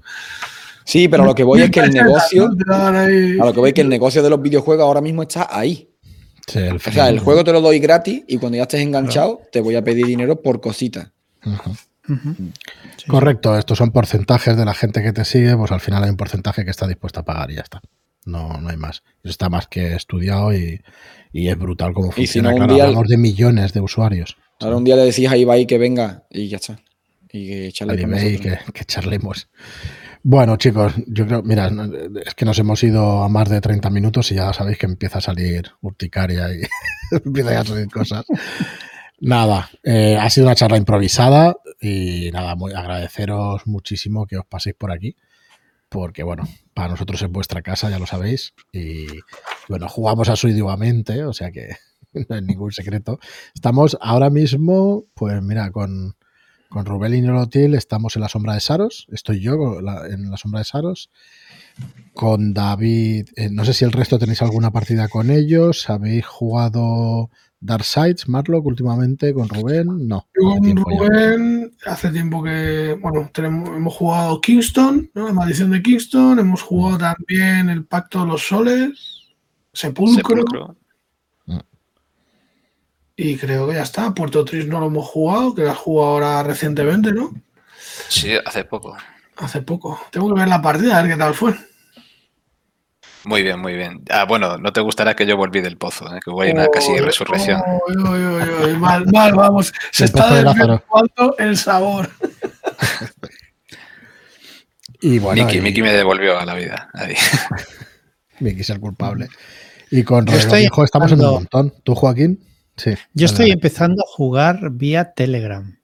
[0.83, 3.73] Sí, pero a lo que voy es que el negocio, a lo que voy es
[3.73, 5.87] que el negocio de los videojuegos ahora mismo está ahí.
[6.47, 9.75] O sea, el juego te lo doy gratis y cuando ya estés enganchado te voy
[9.75, 11.11] a pedir dinero por cositas.
[13.07, 16.17] Correcto, estos son porcentajes de la gente que te sigue, pues al final hay un
[16.17, 17.81] porcentaje que está dispuesto a pagar y ya está.
[18.25, 19.03] No, no hay más.
[19.23, 20.81] Eso está más que estudiado y,
[21.33, 22.53] es brutal como funciona.
[22.53, 24.37] claro, hablamos de millones de usuarios.
[24.59, 26.79] Ahora un día le decías a Ibai que venga y ya está.
[27.31, 28.19] Y que charlemos.
[28.19, 29.49] Que, que charlemos.
[30.23, 31.71] Bueno, chicos, yo creo, mira,
[32.23, 35.17] es que nos hemos ido a más de 30 minutos y ya sabéis que empieza
[35.17, 36.61] a salir urticaria y
[37.25, 38.25] empieza a salir cosas.
[39.19, 44.75] Nada, eh, ha sido una charla improvisada y nada, muy agradeceros muchísimo que os paséis
[44.75, 45.15] por aquí,
[45.91, 49.07] porque bueno, para nosotros es vuestra casa, ya lo sabéis, y
[49.67, 51.75] bueno, jugamos asiduamente, o sea que
[52.29, 53.19] no es ningún secreto.
[53.53, 56.15] Estamos ahora mismo, pues mira, con
[56.69, 59.05] con Rubén y Nolotil estamos en la sombra de Saros.
[59.11, 61.09] Estoy yo en la sombra de Saros.
[62.13, 65.89] Con David, eh, no sé si el resto tenéis alguna partida con ellos.
[65.89, 67.29] ¿Habéis jugado
[67.61, 70.07] Dark Sides, Marlock, últimamente con Rubén?
[70.07, 70.27] No.
[70.35, 75.27] Con Rubén, hace tiempo que, bueno, tenemos, hemos jugado Kingston, ¿no?
[75.27, 76.39] la maldición de Kingston.
[76.39, 79.29] Hemos jugado también el Pacto de los Soles,
[79.71, 80.75] Sepulcro.
[83.15, 84.15] Y creo que ya está.
[84.15, 87.31] Puerto Tris no lo hemos jugado, que lo has jugado ahora recientemente, ¿no?
[88.09, 88.97] Sí, hace poco.
[89.37, 89.99] Hace poco.
[90.11, 91.53] Tengo que ver la partida, a ver qué tal fue.
[93.23, 94.01] Muy bien, muy bien.
[94.09, 96.19] Ah, bueno, no te gustará que yo volví del pozo, ¿eh?
[96.23, 97.61] que voy a una casi resurrección.
[98.79, 99.71] mal, mal, vamos.
[99.91, 102.09] Se está desvirtuando el sabor.
[105.01, 106.89] y bueno, Miki, me devolvió a la vida.
[108.39, 109.27] Miki es el culpable.
[109.91, 111.73] Y con Rodrigo estamos en un montón.
[111.83, 112.43] ¿Tú, Joaquín?
[113.13, 115.77] Yo estoy empezando a jugar vía Telegram.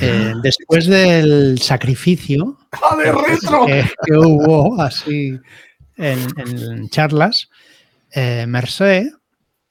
[0.00, 2.96] Eh, después del sacrificio ¡Ah,
[4.04, 5.38] que, hubo así
[6.00, 7.50] en, charlas,
[8.12, 9.08] eh, Merced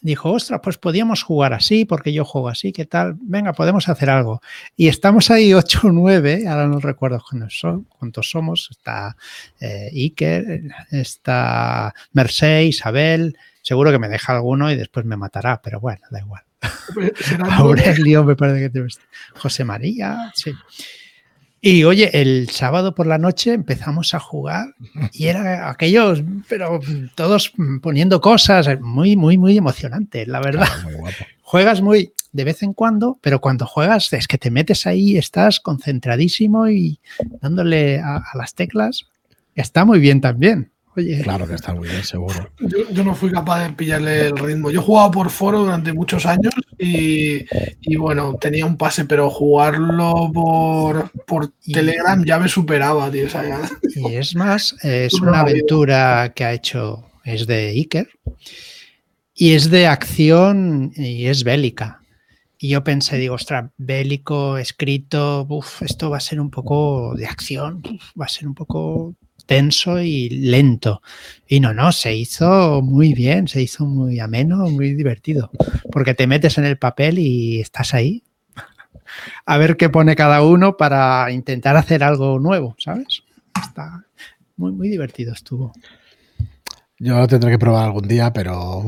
[0.01, 3.17] dijo, ostras, pues podíamos jugar así, porque yo juego así, ¿qué tal?
[3.19, 4.41] Venga, podemos hacer algo.
[4.77, 7.21] Y estamos ahí 8 o 9, ahora no recuerdo
[7.97, 9.17] cuántos somos, está
[9.59, 10.61] eh, Iker,
[10.91, 16.19] está Merced, Isabel, Seguro que me deja alguno y después me matará, pero bueno, da
[16.19, 16.43] igual.
[17.51, 18.87] Aurelio, me parece que te
[19.35, 20.53] José María, sí.
[21.61, 24.75] Y oye, el sábado por la noche empezamos a jugar
[25.11, 26.79] y era aquellos, pero
[27.15, 30.67] todos poniendo cosas, muy, muy, muy emocionante, la verdad.
[31.41, 35.59] Juegas muy de vez en cuando, pero cuando juegas es que te metes ahí, estás
[35.59, 36.99] concentradísimo y
[37.41, 39.07] dándole a las teclas.
[39.55, 40.71] Está muy bien también.
[41.23, 42.49] Claro que está muy bien, seguro.
[42.91, 44.71] Yo, no fui capaz de pillarle el ritmo.
[44.71, 47.45] Yo jugaba por foro durante muchos años y,
[47.97, 53.27] bueno, tenía un pase, pero jugarlo por, por Telegram ya me superaba, tío.
[53.95, 58.09] Y es más, es una aventura que ha hecho, es de Iker
[59.35, 62.01] y es de acción y es bélica.
[62.61, 65.47] Y yo pensé, digo, ostras, bélico, escrito,
[65.79, 67.81] esto va a ser un poco de acción,
[68.19, 69.15] va a ser un poco
[69.49, 71.01] tenso y lento.
[71.47, 75.49] Y no, no, se hizo muy bien, se hizo muy ameno, muy divertido,
[75.91, 78.23] porque te metes en el papel y estás ahí
[79.47, 83.23] a ver qué pone cada uno para intentar hacer algo nuevo, ¿sabes?
[83.59, 84.05] Está
[84.55, 85.73] muy, muy divertido estuvo.
[86.99, 88.87] Yo lo tendré que probar algún día, pero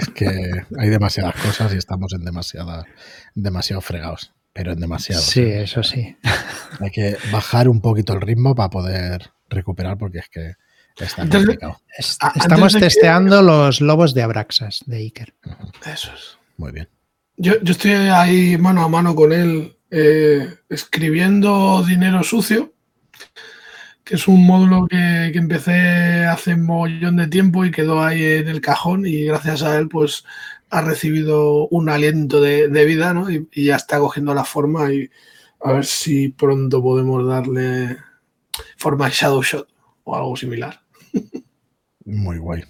[0.00, 2.84] es que hay demasiadas cosas y estamos en demasiada,
[3.34, 4.32] demasiado fregados.
[4.52, 5.22] pero en demasiado.
[5.22, 6.16] Sí, eso sí.
[6.78, 10.52] Hay que bajar un poquito el ritmo para poder recuperar porque es que
[10.98, 11.80] está complicado.
[11.96, 15.34] Es- Ah, Estamos que- testeando los lobos de Abraxas de Iker.
[15.86, 16.38] Eso es.
[16.56, 16.88] Muy bien.
[17.36, 22.72] Yo, yo estoy ahí mano a mano con él eh, escribiendo Dinero Sucio,
[24.04, 28.22] que es un módulo que, que empecé hace un montón de tiempo y quedó ahí
[28.24, 30.24] en el cajón y gracias a él pues
[30.70, 33.30] ha recibido un aliento de, de vida ¿no?
[33.30, 35.08] y, y ya está cogiendo la forma y
[35.60, 37.96] a ver si pronto podemos darle
[38.76, 39.68] forma de Shadow Shot
[40.04, 40.80] o algo similar.
[42.04, 42.64] Muy guay.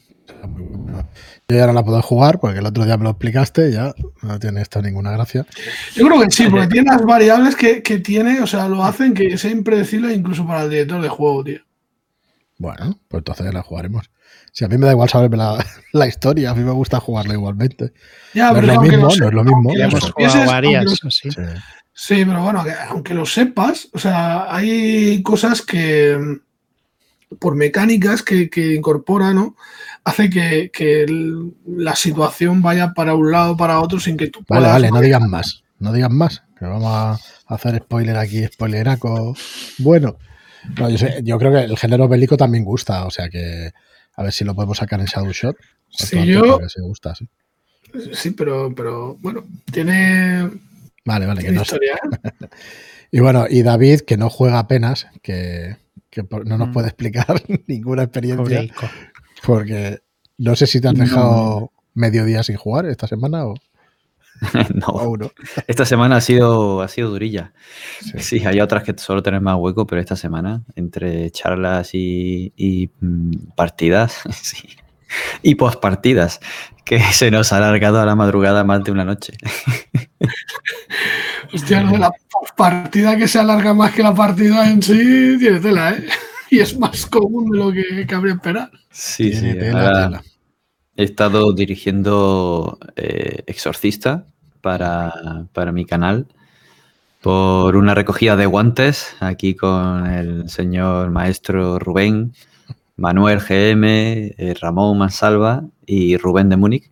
[1.49, 4.39] Yo ya no la puedo jugar porque el otro día me lo explicaste ya no
[4.39, 5.47] tiene esto ninguna gracia.
[5.95, 9.15] Yo creo que sí, porque tiene las variables que, que tiene, o sea, lo hacen
[9.15, 11.61] que sea impredecible incluso para el director de juego, tío.
[12.59, 14.11] Bueno, pues entonces la jugaremos.
[14.53, 17.35] Si a mí me da igual saberme la, la historia, a mí me gusta jugarla
[17.35, 17.93] igualmente.
[18.35, 19.73] Ya, No es lo mismo, no es lo mismo.
[21.11, 21.29] Sí.
[22.05, 26.19] Sí, pero bueno, que aunque lo sepas, o sea, hay cosas que
[27.39, 29.55] por mecánicas que, que incorpora, ¿no?
[30.03, 34.27] Hace que, que el- la situación vaya para un lado o para otro sin que
[34.27, 35.63] tú Vale, puedas- vale, no digan más.
[35.79, 36.43] No digan más.
[36.59, 37.19] Que vamos a
[37.55, 39.37] hacer spoiler aquí, spoileraco.
[39.79, 40.17] Bueno,
[40.81, 43.71] no, yo, sé- yo creo que el género bélico también gusta, o sea que
[44.17, 45.57] a ver si lo podemos sacar en Shadow Shot.
[45.89, 47.29] Sí, yo- antes, gusta, sí.
[48.13, 50.51] Sí, pero, pero bueno, tiene,
[51.05, 51.95] Vale, vale, que no historia.
[51.95, 52.47] ¿eh?
[53.15, 55.77] Y bueno, y David, que no juega apenas, que,
[56.09, 56.73] que no nos Mm.
[56.73, 57.27] puede explicar
[57.67, 58.65] ninguna experiencia,
[59.45, 59.99] porque
[60.39, 61.05] no sé si te has No.
[61.05, 63.53] dejado medio día sin jugar esta semana o,
[64.55, 65.31] o no, uno.
[65.67, 67.53] esta semana ha sido, ha sido durilla.
[68.01, 68.13] Sí.
[68.39, 72.91] Sí, hay otras que solo tenés más hueco, pero esta semana, entre charlas y, y,
[73.01, 74.69] mm, partidas, sí.
[75.43, 76.41] Y postpartidas,
[76.85, 79.35] que se nos ha alargado a la madrugada más de una noche.
[81.55, 82.13] Hostia, lo de la
[82.57, 86.07] partida que se alarga más que la partida en sí, tiene tela, ¿eh?
[86.51, 88.71] Y es más común de lo que cabría esperar.
[88.91, 89.59] Sí, Tiene sí.
[89.59, 90.23] tela, tela.
[90.97, 94.27] He estado dirigiendo eh, Exorcista
[94.61, 96.27] para, para mi canal
[97.23, 102.35] por una recogida de guantes aquí con el señor maestro Rubén,
[102.97, 106.91] Manuel GM, eh, Ramón Mansalva y Rubén de Múnich.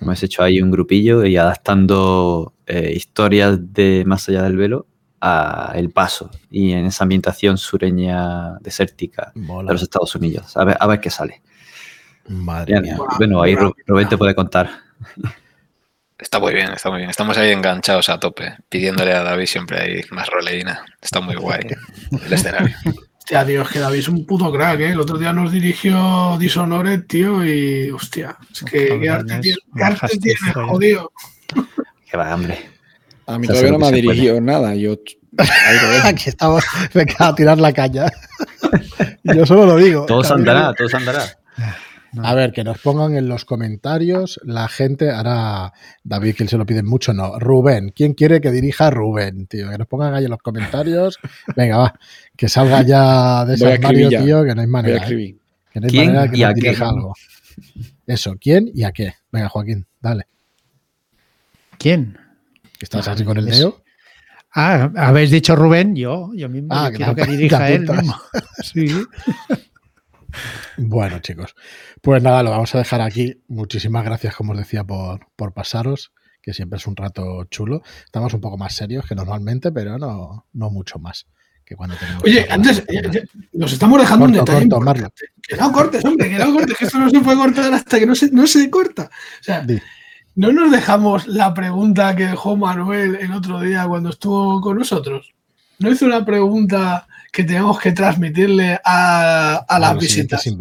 [0.00, 4.86] Hemos hecho ahí un grupillo y adaptando eh, historias de Más allá del velo
[5.20, 10.56] a El Paso y en esa ambientación sureña desértica de los Estados Unidos.
[10.56, 11.42] A ver, a ver qué sale.
[12.28, 12.96] Madre Ya, mía.
[13.18, 14.70] bueno, ahí Ru- Rubén te puede contar.
[16.18, 17.10] Está muy bien, está muy bien.
[17.10, 20.84] Estamos ahí enganchados a tope, pidiéndole a David siempre ahí más roleína.
[21.02, 21.60] Está muy guay
[22.26, 22.74] el escenario.
[23.30, 24.90] Hostia, tío, es que David es un puto crack, ¿eh?
[24.90, 30.52] El otro día nos dirigió Dishonored, tío, y hostia, es que qué arte tiene, qué
[30.52, 31.12] jodido.
[32.10, 32.58] Que va, hombre.
[33.28, 34.02] A mí todavía no me ha puede.
[34.02, 34.74] dirigido nada.
[34.74, 34.96] Yo.
[36.02, 38.06] Aquí estamos, venga a tirar la caña.
[39.22, 40.06] Yo solo lo digo.
[40.06, 41.24] Todo se andará, todo se andará.
[42.22, 46.66] A ver, que nos pongan en los comentarios la gente, ahora David que se lo
[46.66, 49.70] piden mucho, no, Rubén, ¿quién quiere que dirija a Rubén, tío?
[49.70, 51.18] Que nos pongan ahí en los comentarios,
[51.56, 51.94] venga, va,
[52.36, 54.24] que salga ya de ese armario, ya.
[54.24, 55.36] tío, que no hay Voy a manera, ¿eh?
[55.70, 56.76] que no hay ¿Quién manera que y nos a qué?
[56.84, 57.14] algo.
[58.06, 59.14] Eso, ¿quién y a qué?
[59.30, 60.26] Venga, Joaquín, dale,
[61.78, 62.18] ¿Quién?
[62.80, 63.82] estás así con el dedo.
[64.52, 66.68] Ah, habéis dicho Rubén, yo, yo mismo.
[66.72, 68.16] Ah, yo que quiero te- que dirija él mismo.
[68.64, 68.86] Sí.
[70.76, 71.54] Bueno, chicos,
[72.00, 73.42] pues nada, lo vamos a dejar aquí.
[73.48, 76.12] Muchísimas gracias, como os decía, por, por pasaros,
[76.42, 77.82] que siempre es un rato chulo.
[78.04, 81.26] Estamos un poco más serios que normalmente, pero no, no mucho más
[81.70, 81.96] que cuando.
[82.24, 84.68] Oye, antes, eh, eh, nos estamos dejando un detalle.
[84.68, 85.10] corto, importante.
[85.46, 88.06] Que no cortes, hombre, que no cortes, que esto no se puede cortar hasta que
[88.06, 89.10] no se, no se corta.
[89.40, 89.80] O sea, Di.
[90.34, 95.32] no nos dejamos la pregunta que dejó Manuel el otro día cuando estuvo con nosotros.
[95.78, 100.46] No hizo una pregunta que tenemos que transmitirle a, a las visitas.
[100.46, 100.56] y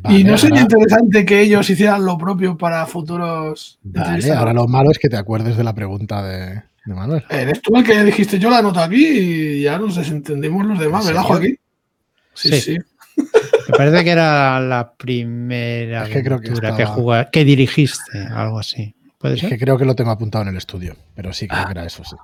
[0.00, 4.66] Vale, no sería ahora- interesante que ellos hicieran lo propio para futuros Vale, ahora lo
[4.68, 7.24] malo es que te acuerdes de la pregunta de, de Manuel.
[7.28, 11.02] Eres tú el que dijiste yo la anoto aquí y ya nos desentendimos los demás,
[11.02, 11.22] ¿En ¿verdad?
[11.24, 11.58] Joaquín?
[12.34, 12.60] Sí, Sí.
[12.60, 12.78] sí.
[13.68, 18.94] Me parece que era la primera Es que creo que estaba- que dirigiste, algo así.
[19.18, 19.50] ¿Puede Es ser?
[19.50, 22.02] que creo que lo tengo apuntado en el estudio, pero sí creo que era eso,
[22.04, 22.16] sí.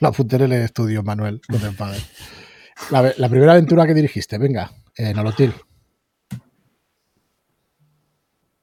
[0.00, 1.68] Lo apunté en el estudio, Manuel, no te.
[2.90, 5.52] La, primera aventura que dirigiste, venga, en Olotil.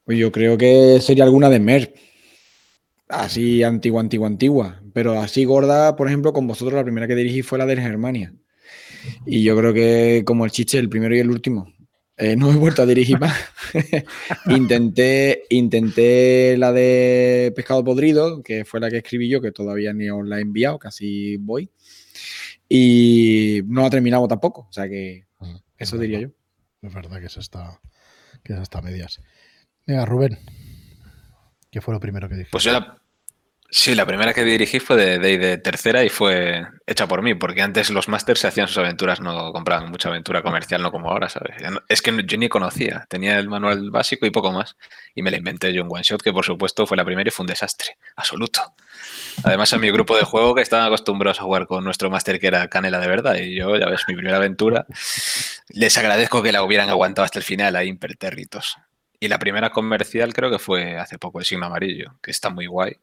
[0.04, 1.96] Pues yo creo que sería alguna de Merck.
[3.08, 4.82] Así antigua, antigua, antigua.
[4.94, 8.34] Pero así gorda, por ejemplo, con vosotros la primera que dirigí fue la de Germania.
[9.26, 11.72] Y yo creo que como el chiste, el primero y el último.
[12.22, 13.34] Eh, no he vuelto a dirigir más.
[14.48, 20.10] intenté, intenté la de Pescado Podrido, que fue la que escribí yo, que todavía ni
[20.10, 21.72] os la he enviado, casi voy.
[22.68, 24.68] Y no ha terminado tampoco.
[24.70, 26.34] O sea que Mm, eso es diría verdad.
[26.82, 26.88] yo.
[26.88, 27.80] Es verdad que eso está,
[28.44, 29.22] que eso está a medias.
[29.88, 30.38] Venga, Rubén.
[31.72, 32.52] ¿Qué fue lo primero que dijiste?
[32.52, 32.99] Pues yo la,
[33.72, 37.62] sí, la primera que dirigí fue de de tercera y fue hecha por mí, porque
[37.62, 41.30] antes los masters se hacían sus aventuras, no compraban mucha aventura comercial, no como ahora,
[41.30, 41.56] ¿sabes?
[41.88, 44.76] Es que yo ni conocía, tenía el manual básico y poco más,
[45.14, 47.32] y me la inventé yo en One Shot, que por supuesto fue la primera y
[47.32, 48.74] fue un desastre, absoluto.
[49.44, 52.48] Además, a mi grupo de juego que estaban acostumbrados a jugar con nuestro máster que
[52.48, 54.86] era Canela de verdad, y yo, ya ves, mi primera aventura,
[55.70, 58.78] les agradezco que la hubieran aguantado hasta el final ahí impertérritos.
[59.20, 62.66] Y la primera comercial creo que fue hace poco, el signo amarillo, que está muy
[62.68, 62.98] guay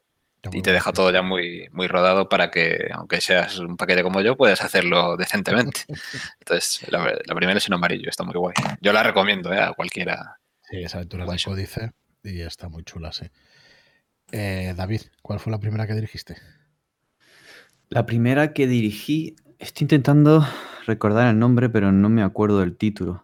[0.53, 4.21] y te deja todo ya muy, muy rodado para que, aunque seas un paquete como
[4.21, 5.83] yo, puedas hacerlo decentemente.
[6.41, 8.55] Entonces, la, la primera es en amarillo, está muy guay.
[8.81, 9.61] Yo la recomiendo ¿eh?
[9.61, 10.39] a cualquiera.
[10.63, 13.27] Sí, esa aventura de códice y está muy chula, sí.
[14.33, 16.37] Eh, David, ¿cuál fue la primera que dirigiste?
[17.89, 20.45] La primera que dirigí, estoy intentando
[20.87, 23.23] recordar el nombre, pero no me acuerdo del título.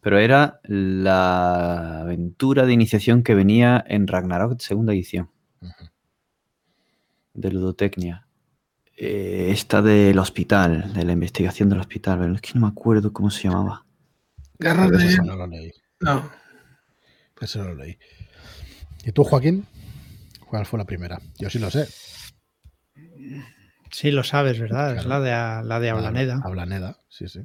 [0.00, 5.30] Pero era la aventura de iniciación que venía en Ragnarok segunda edición
[5.60, 5.89] Ujú.
[7.40, 8.26] De ludotecnia.
[8.96, 13.12] Eh, esta del hospital, de la investigación del hospital, pero es que no me acuerdo
[13.12, 13.86] cómo se llamaba.
[14.58, 15.08] Ese de...
[15.10, 15.72] sí no lo leí.
[16.00, 16.30] No.
[17.40, 17.98] Ese no lo leí.
[19.04, 19.66] ¿Y tú, Joaquín?
[20.46, 21.20] ¿Cuál fue la primera?
[21.38, 21.88] Yo sí lo sé.
[23.90, 24.96] Sí, lo sabes, ¿verdad?
[24.96, 25.30] Es la de,
[25.66, 26.40] la de Ablaneda.
[26.44, 27.40] Ablaneda, sí, sí.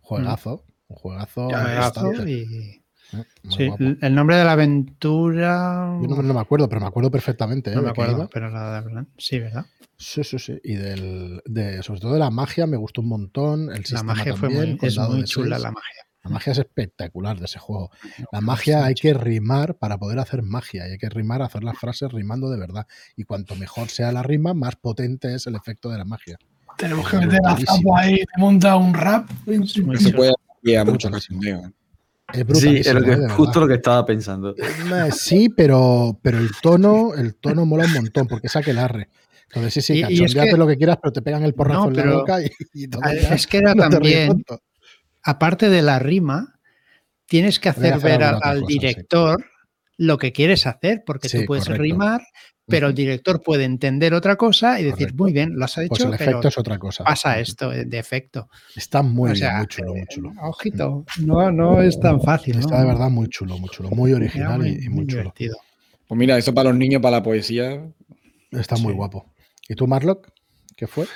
[0.00, 0.64] Juegazo.
[0.88, 1.48] Un juegazo.
[1.48, 2.83] Juegazo y- ¿eh?
[3.48, 3.84] Sí, guapo.
[4.00, 5.98] el nombre de la aventura.
[6.00, 7.70] Yo no, no me acuerdo, pero me acuerdo perfectamente.
[7.70, 7.74] ¿eh?
[7.74, 9.06] no me de qué acuerdo, pero la de.
[9.18, 9.66] Sí, ¿verdad?
[9.96, 10.60] Sí, sí, sí.
[10.62, 13.62] Y del, de, sobre todo de la magia me gustó un montón.
[13.62, 16.04] El La sistema magia fue también, muy, es chula la magia.
[16.24, 17.90] La magia es espectacular de ese juego.
[18.32, 21.62] La Me magia hay que rimar para poder hacer magia y hay que rimar, hacer
[21.62, 22.86] las frases rimando de verdad.
[23.14, 26.38] Y cuanto mejor sea la rima, más potente es el efecto de la magia.
[26.78, 27.56] Tenemos que meter a.
[27.56, 29.28] Zapo ahí, te monta un rap.
[29.98, 30.32] Se puede
[30.84, 31.10] mucho.
[32.54, 33.16] Sí, es lo que- ¿eh?
[33.16, 34.54] De justo lo que estaba pensando.
[35.12, 39.08] Sí, pero, pero el tono, el tono mola un montón, porque es aquelarre.
[39.48, 42.00] Entonces, sí, sí, es cachondeate que- lo que quieras, pero te pegan el porrazo No,
[42.00, 44.44] en la boca y, y todo Es que era no también,
[45.22, 46.58] aparte de la rima,
[47.26, 48.66] tienes que hacer hacer ver al, sí.
[48.66, 49.44] director
[49.96, 51.82] lo que quieres hacer, porque Sí, tú puedes correcto.
[51.82, 52.20] rimar,
[52.66, 55.22] pero el director puede entender otra cosa y decir, Correcto.
[55.22, 57.04] muy bien, lo has hecho, Pues el pero efecto es otra cosa.
[57.04, 58.48] pasa esto eh, de efecto.
[58.74, 60.32] Está muy O bien, sea, muy chulo, muy chulo.
[60.42, 62.58] Ojito, no, no es tan fácil.
[62.58, 62.80] Está ¿no?
[62.80, 65.22] de verdad muy chulo, muy chulo, muy original muy, y, muy chulo.
[65.22, 65.56] divertido.
[66.06, 67.82] Pues mira, eso para los niños, para la poesía.
[68.50, 69.32] Está muy guapo.
[69.68, 70.28] ¿Y tú, Marlock?
[70.76, 71.06] ¿Qué fue?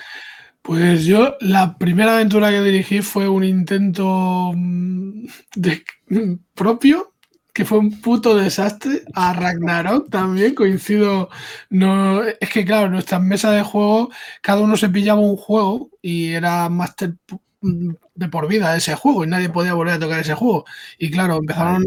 [0.63, 5.27] Pues yo, la primera aventura que dirigí fue un intento mm,
[5.57, 5.83] de,
[6.55, 7.15] propio,
[7.59, 9.03] que fue un puto desastre.
[9.15, 11.29] A Ragnarok también coincido.
[11.71, 14.11] No, es que, claro, nuestras mesas de juego,
[14.43, 19.27] cada uno se pillaba un juego y era mm, de por vida ese juego y
[19.27, 20.67] nadie podía volver a tocar ese juego.
[20.99, 21.83] Y claro, empezaron.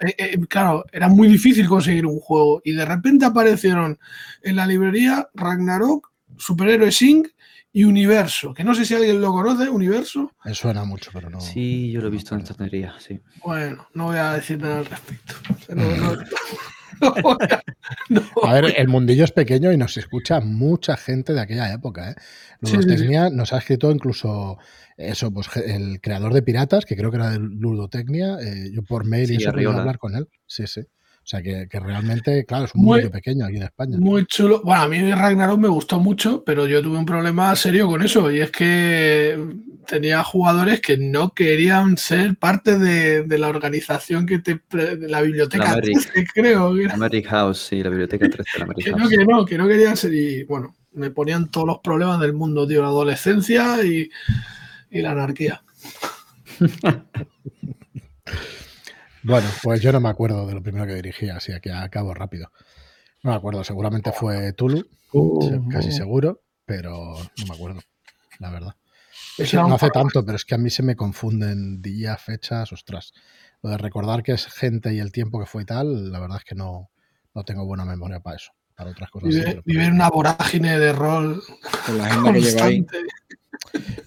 [0.00, 3.98] eh, eh, claro, era muy difícil conseguir un juego y de repente aparecieron
[4.42, 7.26] en la librería Ragnarok, Superhéroe Inc.
[7.76, 10.32] y Universo, que no sé si alguien lo conoce, Universo.
[10.46, 11.40] Me suena mucho, pero no.
[11.40, 13.20] Sí, yo lo he no visto en estantería, sí.
[13.44, 15.34] Bueno, no voy a decir nada al respecto.
[15.74, 16.16] No, no-
[17.02, 17.62] no voy a-
[18.08, 22.12] no A ver, el mundillo es pequeño y nos escucha mucha gente de aquella época.
[22.12, 22.14] ¿eh?
[22.62, 22.78] Sí,
[23.30, 24.56] nos ha escrito incluso
[24.96, 29.04] eso, pues el creador de Piratas, que creo que era de Ludotecnia, eh, yo por
[29.04, 30.28] mail y eso podía hablar con él.
[30.46, 30.80] Sí, sí.
[31.26, 33.96] O sea que, que realmente, claro, es un Muy- mundillo pequeño aquí en España.
[33.98, 34.60] Muy chulo.
[34.62, 38.30] Bueno, a mí Ragnarok me gustó mucho, pero yo tuve un problema serio con eso.
[38.30, 39.36] Y es que
[39.88, 44.60] tenía jugadores que no querían ser parte de, de la organización que te.
[44.70, 46.12] de la biblioteca La Merrick.
[46.12, 46.72] 13, creo.
[46.92, 49.96] Americ House, sí, la biblioteca 13 de la Que no, que no, que no querían
[49.96, 50.14] ser.
[50.14, 54.08] Y bueno, me ponían todos los problemas del mundo, tío, la adolescencia y,
[54.92, 55.60] y la anarquía.
[59.26, 62.52] Bueno, pues yo no me acuerdo de lo primero que dirigí, así que acabo rápido.
[63.24, 67.80] No me acuerdo, seguramente fue Tulu, Uh, casi seguro, pero no me acuerdo,
[68.38, 68.76] la verdad.
[69.52, 73.12] No hace tanto, pero es que a mí se me confunden días, fechas, ostras.
[73.62, 76.38] Lo de recordar que es gente y el tiempo que fue y tal, la verdad
[76.38, 76.90] es que no,
[77.34, 78.52] no tengo buena memoria para eso.
[78.74, 79.34] Para otras cosas.
[79.64, 81.42] en una vorágine de rol
[81.86, 82.84] Con la agenda que.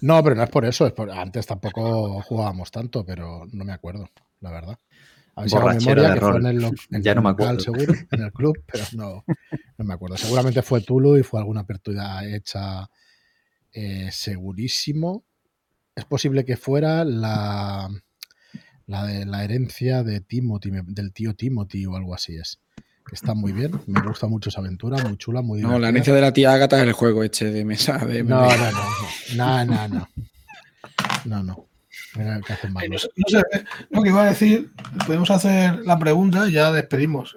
[0.00, 0.86] No, pero no es por eso.
[0.86, 1.10] Es por...
[1.10, 4.08] Antes tampoco jugábamos tanto, pero no me acuerdo,
[4.40, 4.78] la verdad.
[5.36, 7.60] A ver si hago memoria que fue en el, en Ya no me local, acuerdo.
[7.60, 9.24] seguro, en el club, pero no,
[9.78, 10.16] no me acuerdo.
[10.16, 12.90] Seguramente fue Tulu y fue alguna apertura hecha
[13.72, 15.24] eh, segurísimo.
[15.94, 17.88] Es posible que fuera la,
[18.86, 22.58] La de la herencia de Timothy, del tío Timothy o algo así es.
[23.12, 26.20] Está muy bien, me gusta mucho esa aventura, muy chula, muy No, la herencia de
[26.20, 27.98] la tía Agatha es el juego este de mesa.
[27.98, 28.70] De no, no,
[29.36, 30.08] no, no, no, no.
[31.24, 31.66] No, no.
[32.16, 32.88] Mira que hacen mal.
[32.88, 33.08] No, sé,
[33.90, 34.70] lo que iba a decir,
[35.06, 37.36] podemos hacer la pregunta y ya despedimos.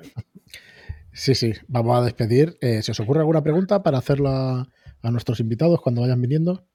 [1.11, 2.57] Sí, sí, vamos a despedir.
[2.59, 4.67] Eh, ¿Se os ocurre alguna pregunta para hacerla
[5.01, 6.65] a nuestros invitados cuando vayan viniendo?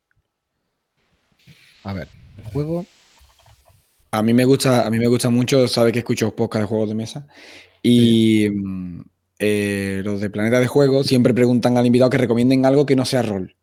[1.82, 2.86] A ver, el juego.
[4.10, 6.88] A mí me gusta, a mí me gusta mucho, sabe que escucho podcast de juegos
[6.88, 7.26] de mesa.
[7.82, 9.00] Y mm,
[9.38, 13.04] eh, los de Planeta de Juego siempre preguntan al invitado que recomienden algo que no
[13.04, 13.56] sea rol.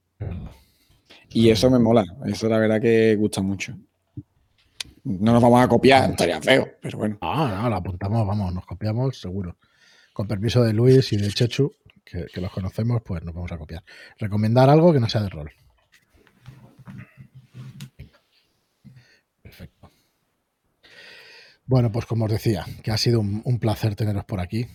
[1.29, 3.75] Y eso me mola, eso la verdad que gusta mucho.
[5.05, 7.17] No nos vamos a copiar, estaría feo, pero bueno.
[7.21, 9.57] Ah, no, lo apuntamos, vamos, nos copiamos seguro.
[10.13, 11.71] Con permiso de Luis y de Chechu,
[12.03, 13.83] que, que los conocemos, pues nos vamos a copiar.
[14.17, 15.51] Recomendar algo que no sea de rol.
[21.67, 24.67] Bueno, pues como os decía, que ha sido un, placer teneros por aquí,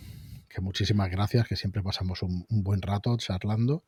[0.48, 3.84] que muchísimas gracias, que siempre pasamos un, buen rato charlando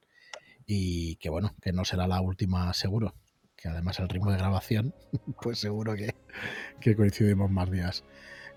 [0.67, 3.17] y que bueno, que no será la última seguro,
[3.63, 4.95] que además el ritmo de grabación,
[5.43, 6.15] pues seguro que,
[6.81, 8.05] que coincidimos más días.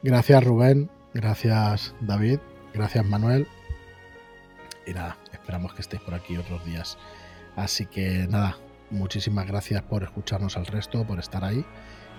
[0.01, 2.39] Gracias Rubén, gracias David,
[2.73, 3.47] gracias Manuel
[4.85, 6.97] y nada, esperamos que estéis por aquí otros días.
[7.55, 8.57] Así que nada,
[8.89, 11.65] muchísimas gracias por escucharnos al resto, por estar ahí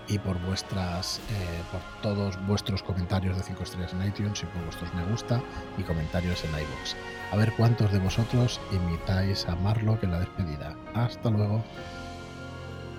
[0.08, 4.62] y por vuestras eh, por todos vuestros comentarios de 5 estrellas en iTunes y por
[4.62, 5.42] vuestros me gusta
[5.76, 6.94] y comentarios en iVoox.
[7.32, 10.76] A ver cuántos de vosotros imitáis a Marlock en la despedida.
[10.94, 11.64] Hasta luego.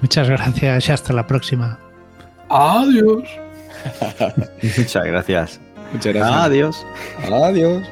[0.01, 1.79] Muchas gracias y hasta la próxima.
[2.49, 3.23] Adiós.
[4.77, 5.59] Muchas gracias.
[5.93, 6.41] Muchas gracias.
[6.45, 6.85] Adiós.
[7.31, 7.83] Adiós.